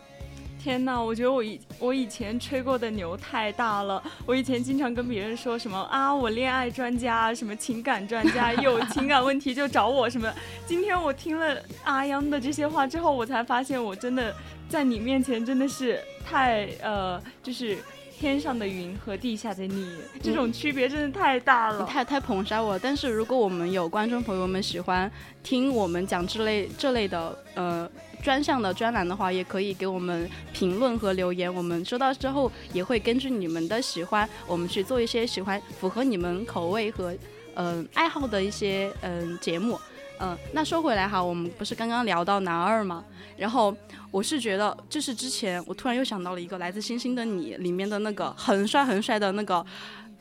[0.63, 4.01] 天呐，我觉得我以我以前吹过的牛太大了。
[4.25, 10.33] 我以前经常跟别人说什么啊，我恋爱专家，什么情感专家，有情感问题就找我什么。
[10.65, 14.33] 今天我听了阿央的这些话之后，我才发现我真的
[14.69, 17.77] 在你面前真的是太呃，就是
[18.17, 19.85] 天上的云和地下的你，
[20.21, 21.85] 这种区别真的太大了。
[21.85, 22.79] 太太捧杀我。
[22.79, 25.11] 但是如果我们有观众朋友们喜欢
[25.43, 27.91] 听我们讲这类这类的呃。
[28.23, 37.13] 专项的专栏的话，也可以给我们评论和留言，我们收到之后也会根据你们的喜欢，我们去做一些喜欢符合你们口味和
[37.55, 39.77] 嗯爱好的一些嗯节目。
[40.19, 43.03] 嗯，那说回来哈，我们不是刚刚聊到男二嘛？
[43.35, 43.75] 然后
[44.09, 49.65] 我是觉得，就是之前我突然又想到了一个《来自星星的你》里面的那个很帅很帅的那个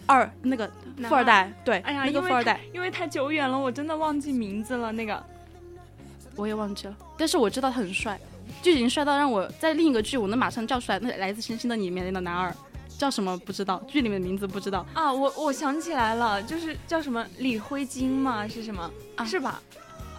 [0.07, 0.69] 二那个
[1.05, 5.23] 富二代，对，哎呀，那个富二代，因为太久远了，我真的忘记名字了，那个。
[6.35, 8.21] 我也忘记了，但是我知道他很帅，
[8.61, 10.99] 就已经帅到让我在另一个剧我能马上叫出来。
[10.99, 12.53] 那来自星星的你里面的男二
[12.99, 15.13] 叫什么不知道，剧里面的名字不知道啊。
[15.13, 18.49] 我我想起来了，就是叫什么李辉金吗？
[18.49, 18.91] 是什么？
[19.25, 19.63] 是吧？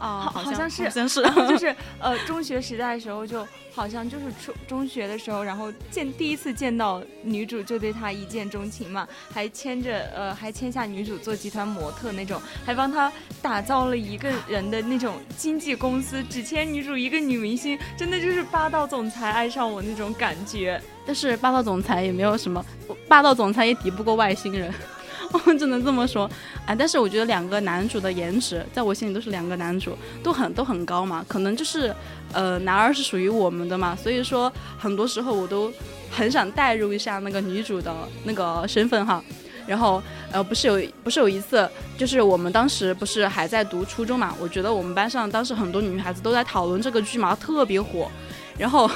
[0.03, 13.09] 啊，好像是好像是， 就是 呃，中学时代的时候，就好像就是初中学的时候，然后见第一次见到女主就对她一见钟情嘛，还牵着呃，还签下女主做集团模特那种，还帮她
[13.41, 20.81] 打造了一个人的那种经纪公司，只签女主一个女明星，真的就是霸道总裁爱上我那种感觉。
[21.05, 22.65] 但是霸道总裁也没有什么，
[23.07, 24.92] 霸道总裁也敌不过外星人，我
[25.57, 26.29] 只能这么说。
[26.65, 31.93] 哎，但是我觉得两个男主的颜值，在我心里都是两个男主都很都很高嘛，可能就是
[32.31, 35.71] 呃男二是属于我们的嘛，所以说很多时候我都
[36.11, 39.23] 很想代入一下那个女主的那个身份哈。
[39.65, 48.11] 然后呃不是有不是有一次，就是我们当时不是还在读初中嘛，我觉得我们班上当时很多女孩子都在讨论这个剧嘛，特别火，
[48.57, 48.89] 然后。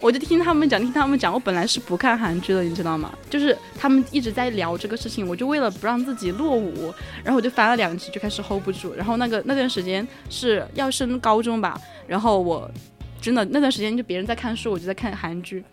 [0.00, 1.32] 我就听他们讲，听他们讲。
[1.32, 3.12] 我本来是不看韩剧的，你知道吗？
[3.28, 6.94] 就是他们一直在聊这个事情，我就为了不让自己落伍，
[7.24, 8.94] 然后我就翻了两集，就开始 hold 不住。
[8.94, 12.70] 然后那个那段时间是要升高中吧，然后我
[13.20, 15.64] 真的那段时间就别人在看书，我就在看韩剧。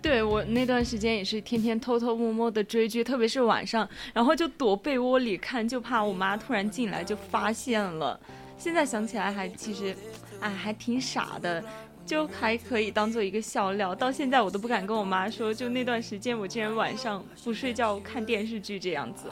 [0.00, 8.18] 对我那段时间也是天天偷偷摸摸的追剧，特别是晚上，然后就躲被窝里看，就怕我妈突然进来就发现了。
[8.56, 9.94] 现在想起来还其实，
[10.40, 11.62] 哎，还挺傻的。
[12.08, 19.28] 就还可以当做一个笑料，到现在我都不敢跟我妈说，就那段时间我竟然晚上不睡觉看电视剧这样子。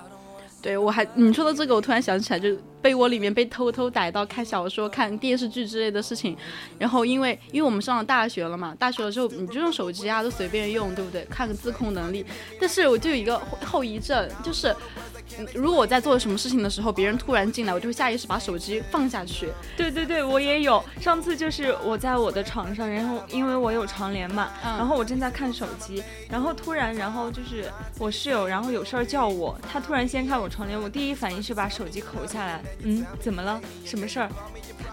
[0.60, 2.54] 对我还你说的这个，我突然想起来，就
[2.86, 6.36] 被窝里面被偷偷逮到看小说、看电视剧之类的事情。
[6.78, 11.24] 然后因为因为我们上了大学了嘛，大学了之后你就用手机啊，都随便用，对不对？
[11.24, 12.24] 看个自控能力。
[12.60, 14.72] 但是我就有一个后遗症，就是。
[15.52, 19.50] 如果我在做什么事情的时候，别人突然进来，我就会下意识把手机放下去。
[19.76, 20.82] 对对对，我也有。
[21.00, 27.68] 上次就是我在我的床上，然后因为我有床帘嘛，然后我正在看手机，然后突然，然后就是
[27.98, 32.62] 我室友，然后有事儿叫我，他突然掀开我床帘，我第一反应是把手机扣下来。
[32.82, 33.60] 嗯，怎么了？
[33.84, 34.30] 什么事儿？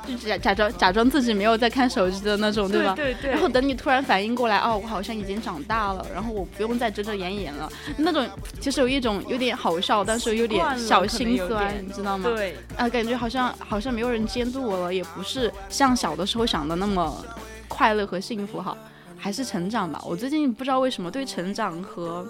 [0.07, 2.93] 就假假装假装自己没有在看手机的那种，对吧？
[2.95, 3.31] 对对。
[3.31, 7.71] 然后等你突然反应过来，哦，我好像已经长大了，然后我不用再遮遮掩掩了。
[7.97, 8.27] 那种
[8.59, 12.29] 其实有一种有点好笑，但是有点小心酸，你知道吗？
[12.29, 12.57] 对。
[12.75, 17.23] 啊，感觉好像好像没有人监督我了，也不是像小的时候想的那么
[17.67, 18.77] 快乐和幸福哈，
[19.17, 20.01] 还是成长吧。
[20.05, 22.25] 我最近不知道为什么对成长和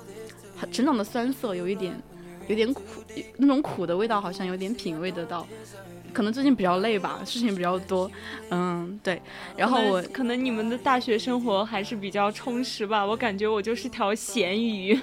[0.71, 1.93] 成长的酸涩有一点
[2.47, 2.81] 有点苦，
[3.37, 5.47] 那种苦的味道好像有点品味得到。
[6.13, 8.09] 可能最近比较累吧，事情比较多，
[8.51, 9.19] 嗯，对。
[9.57, 14.99] 然后我可能你们的大学生活还是比较充实吧，我感觉我就是条咸鱼。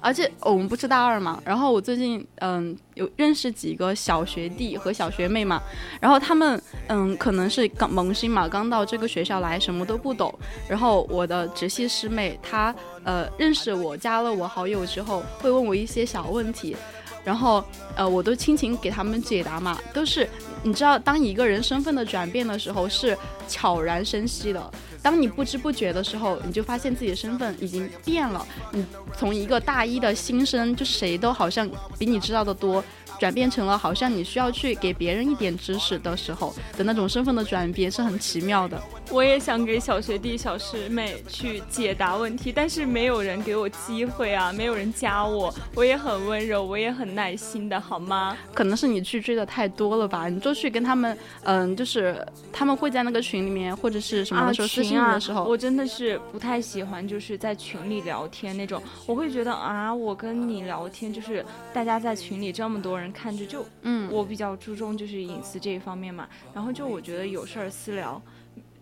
[0.00, 5.60] 而且我们不是大二嘛，然后我最近嗯有认识几个小学弟和小学妹嘛，
[6.00, 10.32] 然后他们嗯可能是刚萌新嘛，刚到这个学校来，什么都不懂。
[10.68, 12.74] 然后我的直系师妹她
[13.04, 16.76] 呃认识我，加了我好友之后，会问我一些小问题。
[17.24, 17.64] 然后，
[17.96, 20.28] 呃，我都亲情给他们解答嘛，都是
[20.62, 23.18] 你知道，当一个人身份的转变的时候是
[23.48, 24.70] 悄然生息的，
[25.06, 28.84] 当你不知不觉的时候，你就发现自己的身份已经变了，你
[29.16, 32.82] 从一个大一的新生，就谁都好像比你知道的多。
[33.18, 38.80] 转变成了好像你需要去给别人一点知识的时候的那种身份的转变是很奇妙的。
[39.10, 45.54] 我也想给小学弟小师妹去解答问题，但是没有人给我机会啊，没有人加我。
[45.74, 48.36] 我也很温柔，我也很耐心的，好吗？
[48.52, 50.28] 可能是你去追的太多了吧？
[50.28, 58.82] 你就去跟他们，嗯，就是他们会在那个群里面或者是什么的时候私信的时候，我真的是不太喜欢就是在群里聊天那种。
[59.06, 63.05] 我会觉得啊，我跟你聊天就是大家在群里这么多人。
[63.12, 68.20] 看着就，嗯，我比较注重就是隐私这一方面嘛，然后就我觉得有事儿私聊，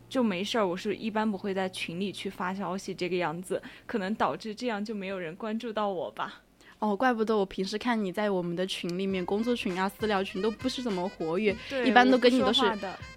[0.09, 6.44] 就没事儿，我是一般不会在群里去发消息这个样子，可能导致这样就没有人关注到我吧。
[6.85, 12.61] 哦，怪不得我平时看你在我们的群里面，工作群啊、私聊群都不是怎么活跃，一般都跟你都是，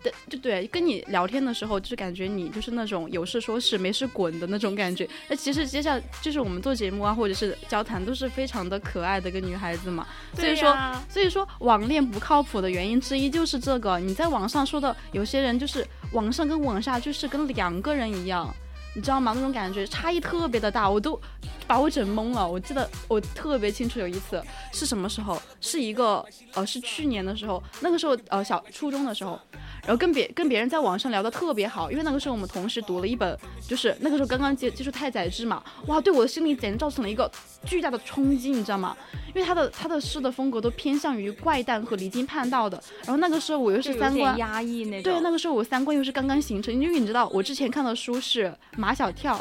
[0.01, 5.05] 对，就对，跟你聊天的时候，就是感觉你就是那种有事说事，没事滚的那种感觉。
[5.27, 10.07] 那其实接下来就是我们做节目啊，或者是交谈，都是非常的可爱的一个女孩子嘛。
[10.33, 10.73] 所以说，
[11.09, 13.99] 所以说网恋不靠谱的原因之一就是这个。
[13.99, 18.55] 你在网上说的有些人，就是网上跟网下就是跟两个人一样。
[18.97, 19.31] 你知道吗？
[19.35, 21.21] 那种感觉差异特别的大，我都
[21.67, 22.49] 把我整懵了。
[22.49, 24.41] 我记得我特别清楚，有一次
[24.73, 25.39] 是什么时候？
[25.61, 26.25] 是一个
[26.55, 29.39] 呃，是去年的时候，那个时候呃，小初中的时候。
[29.83, 37.31] 然后跟别跟别人在网上聊的特别好，因为那个时候我们同时读了一本，就是那个时候刚刚接接触太宰治嘛，哇，对我的心理简直造成了一个
[37.67, 38.95] 巨大的冲击，你知道吗？
[39.35, 49.37] 因为他的他的诗的风格都偏向于怪诞和离经叛道的，然后那个时候我又是三观压抑那种，对，那个时候我三观又是刚刚形成，因为你知道我之前看的书是马小跳。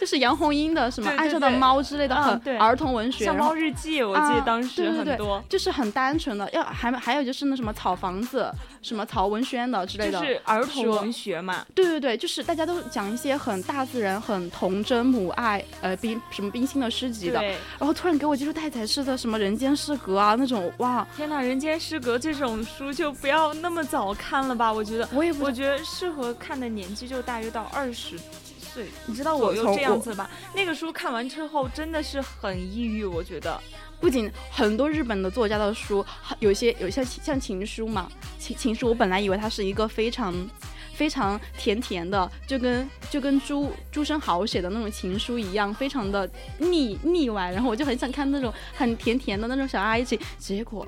[0.00, 2.14] 就是杨红樱的什么《爱上的猫》之类的，
[2.58, 8.50] 儿童文学，像《猫日记》，我记得啊当时对对对很多，就是很单纯的，要还还有就是那什么草房子、
[8.82, 11.64] 什么曹文轩的之类的，就是儿童文学嘛。
[11.74, 17.42] 对对对，就是大家都讲一些很大自然、很童真母爱，呃冰什么冰心的诗集的，
[17.78, 24.72] 然后突然给我接触太宰治的什么《人间失格》啊那种，哇，天呐，《人间失格》这种书就不要那么早看了吧？
[24.72, 28.16] 我觉得，我也不我觉得适合看的年纪就大约到二十
[28.76, 30.28] 岁你知道我又这样子吧。
[30.54, 33.58] 那个书看完之后真的是很抑郁，我觉得。
[33.98, 36.04] 不仅很多日本的作家的书，
[36.38, 38.06] 有些有些像情书嘛，
[38.38, 40.34] 情情书，我本来以为它是一个非常
[40.92, 50.86] 非常甜甜的，就跟就跟朱朱生豪写的那种情书一样，非常的腻腻歪，然后我就很想看那种很甜甜的那种小爱情，结果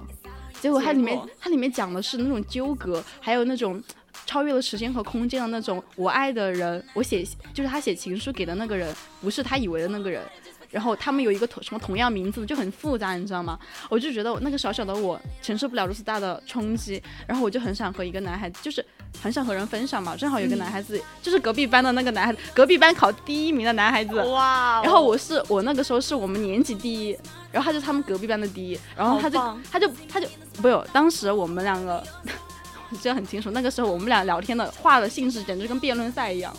[0.60, 3.82] 结果它里面它里面讲的是那种纠葛，还有那种。
[4.26, 10.22] 超越了时间和空间的那种，我爱的人，我写就是他写情书给的那个人，不是他以为的那个人，
[10.70, 13.58] 然后他们有一个同什么同样名字，就很复杂，你知道吗？
[13.88, 18.84] 我就觉得我那个小小的我承受不了如此大的冲击，然后我就很想和一个男孩子，就是
[19.22, 20.14] 很想和人分享嘛。
[20.14, 24.14] 正好有个男孩子，就是隔壁班的那个男孩子，隔壁班考第一名的男孩子。
[24.24, 27.18] 哇哦然后我是我那个时候是我们年级第一，
[27.50, 29.38] 然后他就他们隔壁班的第一，然后他就
[29.70, 30.28] 他就他就
[30.60, 32.47] 不有，当时我们两个我
[32.96, 36.54] 记得很清楚，那个时候我们俩聊天的话的性质简直跟辩论赛一样，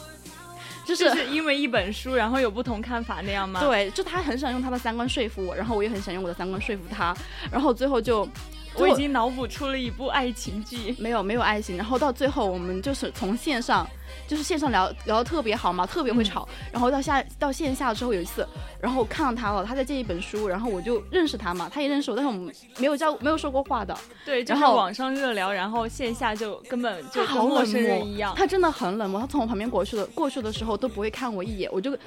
[0.85, 7.15] 就是就是因为一本书，然后有不同看法那样吗？，对，就他很想用他的三观说服我，然后我也很想用我的三观说服他，
[7.51, 8.27] 然后最后就
[8.75, 10.95] 我已经脑补出了一部爱情剧。
[10.99, 13.87] 没有没有爱情，然后到最后我们就是从线上，
[14.29, 18.47] 就是线上聊聊的特别好嘛，特别会吵，然后到下到线下之后有一次，
[18.79, 31.97] 然后我看到他了，他在借一本书，然后我就认识他嘛，他也认识我，但是我们没有交没有说过话的，对，就然后是网上热聊，然后线下就根本就好陌生人一样，他真的很冷漠，他从我旁边过去的过去的时候都不会看我一眼，我就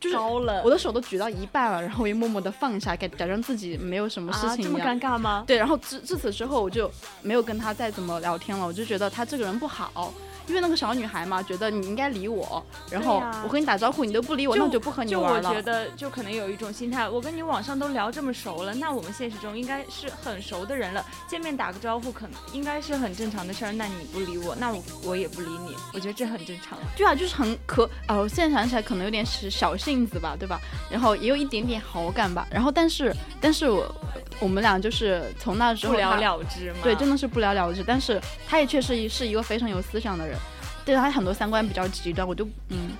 [0.00, 0.62] 就是高冷。
[0.64, 4.80] 我的手都举到一半了，然后我也默默的放下，假假装自己没有什么事啊，这么。
[4.80, 5.44] 尴尬吗？
[5.46, 8.64] 对，然后自自此之后，我就没有跟他再怎么聊天了。
[8.64, 10.14] 我就觉得他这个人不好，
[10.46, 15.42] 因为那个小女孩嘛，觉得你应该理我，然后我和你打招呼你都不理我，那我就不和你就玩了。
[15.42, 23.72] 就我觉得，就可能有一种心态，我跟你网上都聊这么熟了，那我们现实中应该是很熟的人了，见面打个招呼，可能应该是很正常的事儿。
[23.72, 26.78] 那你不理我，那我我也不理你，我觉得这很正常。
[26.96, 30.60] 对啊，就是很可哦，我现在想起来可能有点是小性子吧，对吧？
[30.90, 32.46] 然后也有一点点好感吧。
[32.50, 33.94] 然后但是但是我
[34.40, 36.78] 我们俩就是从那之后不了了之嘛。
[36.82, 37.82] 对，真的是不了了之。
[37.86, 40.36] 但是他也确实是一个非常有思想的人，
[40.86, 42.92] 对他很多三观比较极端，我就嗯，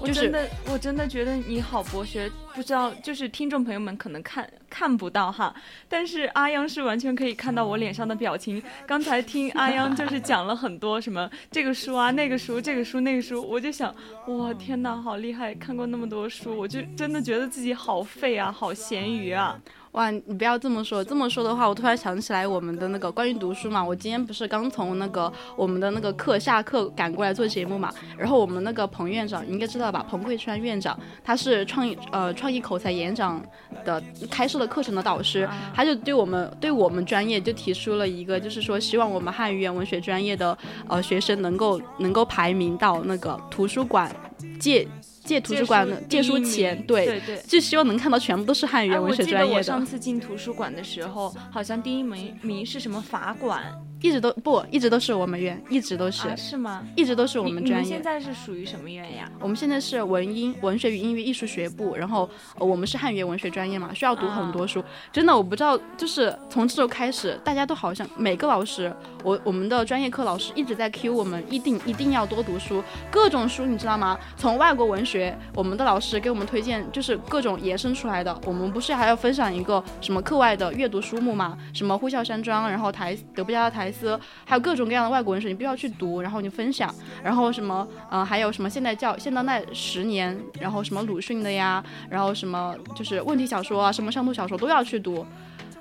[0.00, 5.54] 我真的，我真的觉得你好博学，不知道就是听众朋友们可能看看不到哈，
[5.88, 8.60] 但是阿央是完全可以看到我脸上的表情。
[8.84, 13.94] 刚才听阿央就是讲了很多什么这个书啊、那个书、这个书、那个书，我就想，
[14.26, 19.56] 哇，天哪，好厉害，看过那么多书，我就真的觉得自己好废啊，好咸鱼啊。
[19.92, 33.44] 哇，你不要这么说，这么说的话，我突然想起来我们的那个关于读书嘛，我今天不是刚从那个我们的那个课下课赶过来做节目嘛，然后我们那个彭院长你应该知道吧，彭桂川院长，他是创意呃创意口才演讲
[33.84, 40.56] 的开设的课程的导师，他就对我们对我们专业就提出了一个，就是说希望我们汉语言文学专业的
[40.88, 44.14] 呃学生能够能够排名到那个图书馆
[44.60, 44.86] 借
[45.22, 47.06] 借图书馆的借书第一名前，对。
[47.06, 47.42] 对对。
[47.46, 49.58] 就希望能看到全部都是汉语哎，言文学我记得专业的。
[49.58, 53.62] 我上次进图书馆的时候，好像第一名名是什么法管
[54.00, 56.36] 一直都不，一直都是我们院，一直都是，啊？
[56.36, 56.82] 是吗？
[56.96, 58.02] 一直都是我们专业你你们现。
[58.02, 59.30] 在是属于什么院呀？
[59.38, 62.28] 我们现在是文音文学与音乐艺术学部，然后、
[62.58, 64.82] 呃我们是汉语言文学专业嘛，需要读很多书。
[65.12, 68.92] 真的，我不知道，就是从这周开始，大家都好像每个老师，
[69.22, 74.18] 我我们的专业课老师一直在 cue 我们，一定一定要多读书，各种书你知道吗？
[74.36, 78.38] 从外国文学，我们的老师给我们推荐，就是各种延伸出来的。
[78.46, 81.58] 我们不是还要分享一个什么课外的阅读书目嘛？
[81.74, 86.94] 什么《呼啸山庄》，然后台德布加的台斯，还有各种各样的外国文学，你必须要去读，然后你分享。
[87.22, 95.26] 然后什么，嗯、还有什么现代教现当代十年，然后什么鲁迅的呀，然后什么就是问题小说啊，什么上图小说都要去读，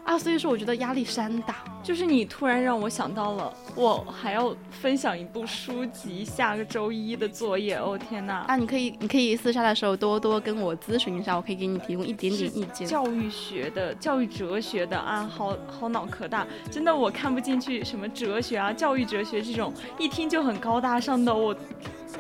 [0.10, 1.58] 啊，所以说我觉得压力山大。
[1.84, 7.76] 就是你突然让我想到了，我还要分享一部书籍，下个周一的作业。
[7.76, 8.40] 哦天哪！
[8.48, 12.88] 啊，你可以你可以私下的时候多多跟我咨询一下，我可以给你提供一点点意见。
[12.88, 21.56] 教育学的、教育哲学的啊，好好脑壳大，真的我看不进去什么哲学啊、教育哲学这种，一听就很高大上的，我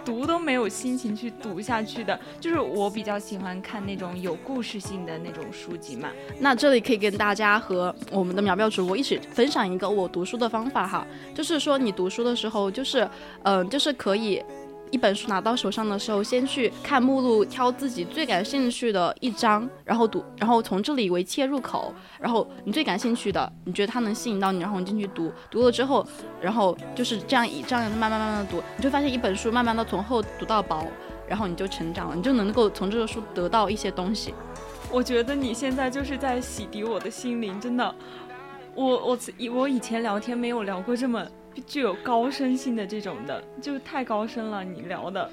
[0.05, 2.19] 读都没有心情去读下去的。
[2.39, 6.09] 就是我比较喜欢看那种有故事性的那种书籍嘛。
[6.39, 13.09] 那这里可以跟大家和我们的苗苗主播一起分享一个我读书的方法哈，就是说你读书的时候，就是
[13.43, 14.41] 嗯、就是可以
[14.91, 26.05] 一本书拿到手上的时候，先去看目录，挑自己最感兴趣的一章，然后读，然后从这里为切入口，然后你最感兴趣的，你觉得它能吸引到你，然后你进去读，读了之后，
[26.41, 30.85] 然后就是这样一这样慢慢慢慢的读，你就发现一本书慢慢的从厚读到薄，
[31.27, 34.33] 然后你就成长了，你就能够从这个书得到一些东西。
[34.91, 37.93] 我觉得你现在就是在洗涤我的心灵，真的。
[38.75, 39.19] 我我
[39.51, 41.25] 我以前聊天没有聊过这么
[41.65, 44.63] 具有高深性的这种的，就太高深了。
[44.63, 45.29] 你聊的，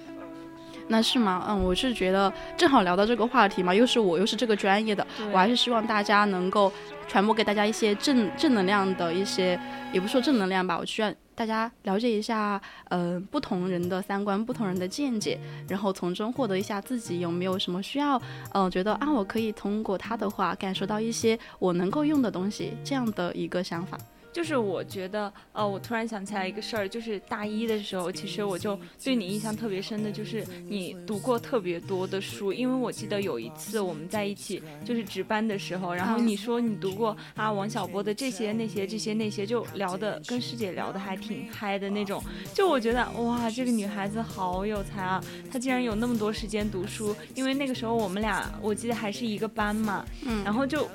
[0.89, 1.45] 那是吗？
[1.49, 6.73] 嗯，我是觉得正好聊到这个话题嘛，又是我又是这个专业的，我还是希望大家能够
[7.09, 9.59] 传播给大家一些正正能量的一些，
[9.93, 11.12] 也不说正能量吧，我需要。
[11.37, 12.59] 大家了解一下，
[12.89, 15.39] 呃，不同人的三观，不同人的见解，
[15.69, 18.19] 然后从中获得一下自己有没有什么需要，
[18.55, 23.99] 嗯，觉得啊，我可以通过他的话感受到一些我能够用的东西，这样的一个想法。
[24.37, 32.53] 就是我觉得，呃，我突然想起来一个事儿，就是大一的时候，其实我就对你印象特别深的，就是你读过特别多的书。
[32.53, 42.22] 因为我记得有一次我们在一起就是值班的时候，然后你说你读过啊王小波的这些那些这些那些，就聊的跟师姐聊的还挺嗨的那种。
[42.53, 45.18] 就我觉得哇，这个女孩子好有才啊，
[45.51, 47.16] 她竟然有那么多时间读书。
[47.34, 50.87] 因为那个时候我们俩我记得还是一个班嘛，嗯，然后就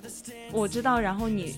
[0.52, 1.56] 我知道，然后你。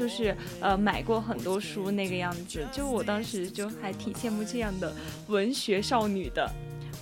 [0.00, 4.90] 就是呃买过很多书那个样子，就我当时就还挺羡慕这样的
[5.26, 6.50] 文学少女的。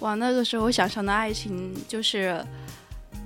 [0.00, 2.44] 哇，那个时候想象的爱情就是，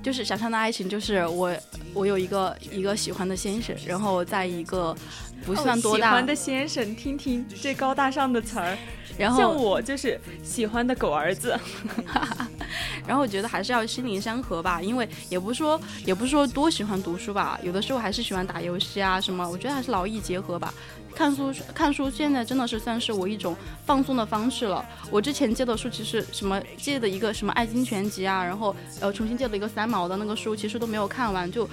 [0.03, 1.51] 就是想象的爱情就是我
[1.91, 4.95] 我有一个一个喜欢的先生，然后在一个
[5.43, 8.77] 不算多大喜欢的先生，听听这高大上的词儿。
[9.17, 11.57] 然后像我就是喜欢的狗儿子。
[13.07, 19.47] 然后我觉得还是要心灵相合吧，因为也不是说也不是说多喜欢读书吧，有的时候还是喜欢打游戏啊什么。
[19.49, 20.73] 我觉得还是劳逸结合吧。
[21.15, 23.55] 看书看书现在真的是算是我一种
[23.85, 24.83] 放松的方式了。
[25.11, 31.69] 我之前借的书其实什么借的一个什么《爱经全集》啊，然后呃重新借了一个三毛的那个书，其实都没有看完，就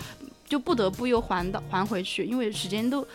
[0.47, 3.07] 就不得不又还的还回去，因为时间都。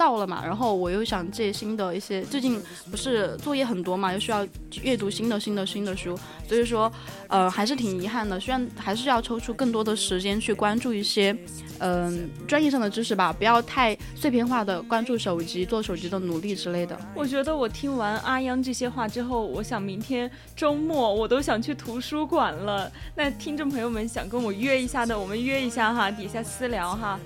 [0.00, 2.58] 到了嘛，然后我又想借新的一些，最近
[2.90, 4.48] 不是作业很多嘛，又需要
[4.80, 6.90] 阅读新的新的新的书，所以说，
[7.28, 8.40] 呃，还是挺遗憾的。
[8.40, 11.36] 虽然还是要抽出更多的时间去关注一些，
[11.80, 16.98] 嗯，专业上的知识吧，不要太碎片化的关注手机、做手机的努力之类的。
[17.14, 22.90] 我觉得我听完阿央这些话之后，我想明天周末我都想去图书馆了。
[23.14, 27.20] 那听众朋友们想跟我约一下的，我们约一下哈，底下私聊哈。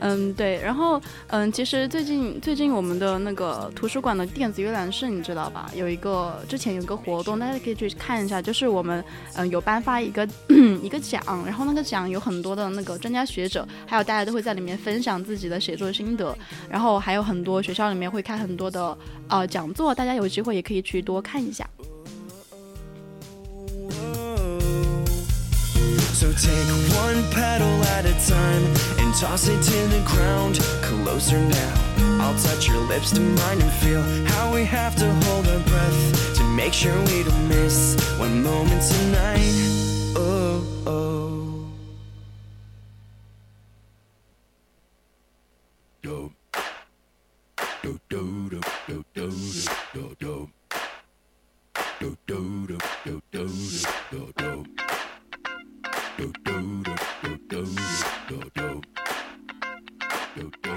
[0.00, 5.70] 嗯，对，然后嗯，其实最近最近我们的那个图书馆的电子阅览室，你知道吧？
[5.74, 9.04] 有一个之前有一个活动，大家可以去看一下，就是我们
[9.34, 10.26] 嗯有颁发一个
[10.82, 16.36] 一个奖，然后那个奖有很多的那个专家学者，还有大家都会在里面分享自己的写作心得，
[16.68, 18.96] 然后还有很多学校里面会开很多的
[19.28, 21.68] 呃讲座，大家有机会也可以去多看一下。
[26.22, 28.64] So take one petal at a time
[29.00, 30.60] and toss it to the ground.
[30.80, 31.74] Closer now.
[32.22, 36.36] I'll touch your lips to mine and feel how we have to hold our breath
[36.36, 39.40] to make sure we don't miss one moment tonight.
[40.14, 41.66] Oh, oh.
[46.02, 46.32] Do,
[46.82, 47.10] do,
[47.82, 49.32] do, do, do, do,
[49.92, 50.50] do, do.
[51.98, 54.01] Do, do, do, do, do, do, do.
[60.36, 60.71] do, do.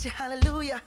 [0.00, 0.80] Hit you, hallelujah.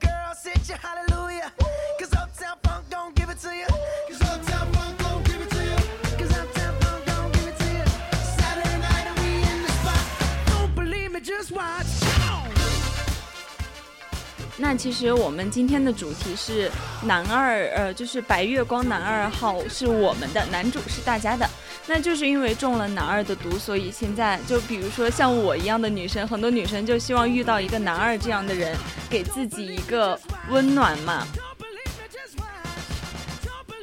[0.00, 1.52] Girl, sit your hallelujah.
[1.96, 3.66] Cause Uptown Funk don't give it to you.
[4.08, 5.76] Cause Uptown Funk don't give it to you.
[6.18, 7.84] Cause Uptown Funk don't give it to you.
[8.36, 10.02] Saturday night and we in the spot.
[10.48, 11.86] Don't believe me, just watch.
[14.56, 16.68] 那其实我们今天的主题是
[17.04, 21.48] 男二，呃，就是白月光男二号是我们的，男主是大家的。
[21.90, 28.76] 那就是因为中了男二的毒，所以现在就比如说像我一样的女生，很多女生就希望遇到一个男二这样的人，
[29.08, 30.20] 给自己一个
[30.50, 31.26] 温暖嘛。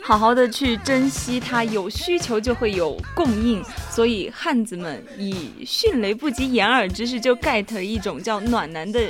[0.04, 3.64] 好好的去珍惜它，有需求就会有供应。
[3.90, 9.02] 所以汉子们以迅雷不及掩耳之势就 get 一种叫暖男的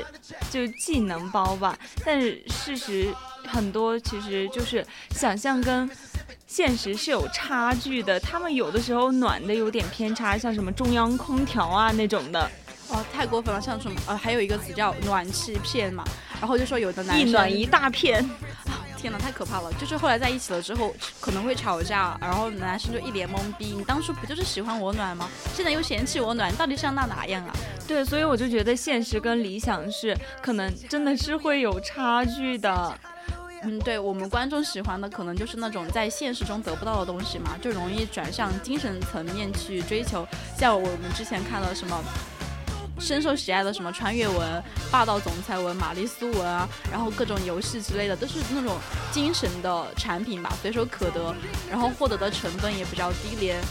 [0.50, 1.78] 就技能包吧。
[2.06, 3.14] 但是事实
[3.46, 5.90] 很多其实就是想象跟
[6.48, 12.50] 现实是有差距的，他们有的时候暖的有点偏差，像什么中央空调啊那种的。
[12.88, 16.04] 哦，太过分了，像什么呃，还有一个词叫暖气片嘛，
[16.40, 18.24] 然后就说有的男生一暖一大片，
[18.96, 19.74] 天哪，太可怕了！
[19.74, 25.28] 就是后来在一起了之后可能会吵架，然后男生就一脸懵逼，你当初不就是喜欢我暖吗？
[25.56, 27.54] 现在又嫌弃我暖，到底是要那哪样啊？
[27.88, 33.00] 对，所以我就觉得现实跟理想是可能真的是会有差距的。
[33.66, 42.02] 嗯，对我们观众喜欢的可能就是那种在现实中得不到的东西嘛，就容易转向精神层面去追求，像我们之前看了什么。
[42.98, 48.78] 深受喜爱的什么穿越文、霸道总裁文、玛丽苏文啊，然后各种游戏之类的，都是那种
[49.12, 51.36] 精神的产品吧，随手可得，
[51.70, 53.62] 然后获得的成本也比较低廉。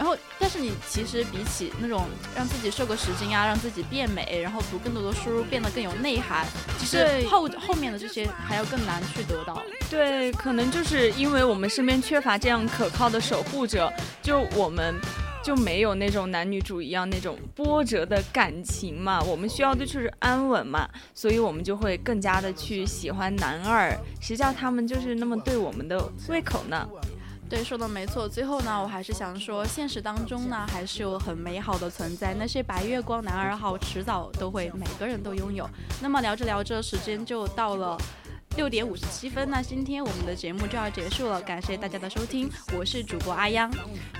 [0.00, 6.46] 然后，但是你其实比起那种让自己瘦个十斤啊，让自己变美，然后读更多的书，变得更有内涵，
[6.78, 9.62] 其实后后面的这些还要更难去得到。
[9.90, 13.92] 对，可能就是因为我们身边缺乏这样可靠的守护者，
[14.22, 14.98] 就我们。
[15.42, 23.90] 就没有那种男女主一样那种波折的感情嘛，我们需要的就是安稳嘛，所以我们就会更加的去喜欢男二，
[24.20, 25.98] 谁叫他们就是那么对我们的
[26.28, 26.86] 胃口呢？
[27.50, 28.28] 对，说的没错。
[28.28, 35.68] 最后呢，我还是想说，现实当中呢，还是有很美好的存在，那些白月光男二号迟早都会每个人都拥有。
[36.00, 37.98] 那么聊着聊着，时间就到了。
[38.56, 43.70] 六点五十七分，那今天我们的节目就要结束了，感谢大家的收听，我是主播阿央，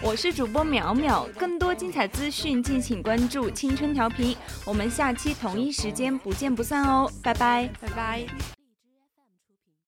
[0.01, 8.60] 我是主播淼淼，更多精彩资讯敬请关注青春调频，我们下期同一时间不见不散哦，拜拜，拜拜。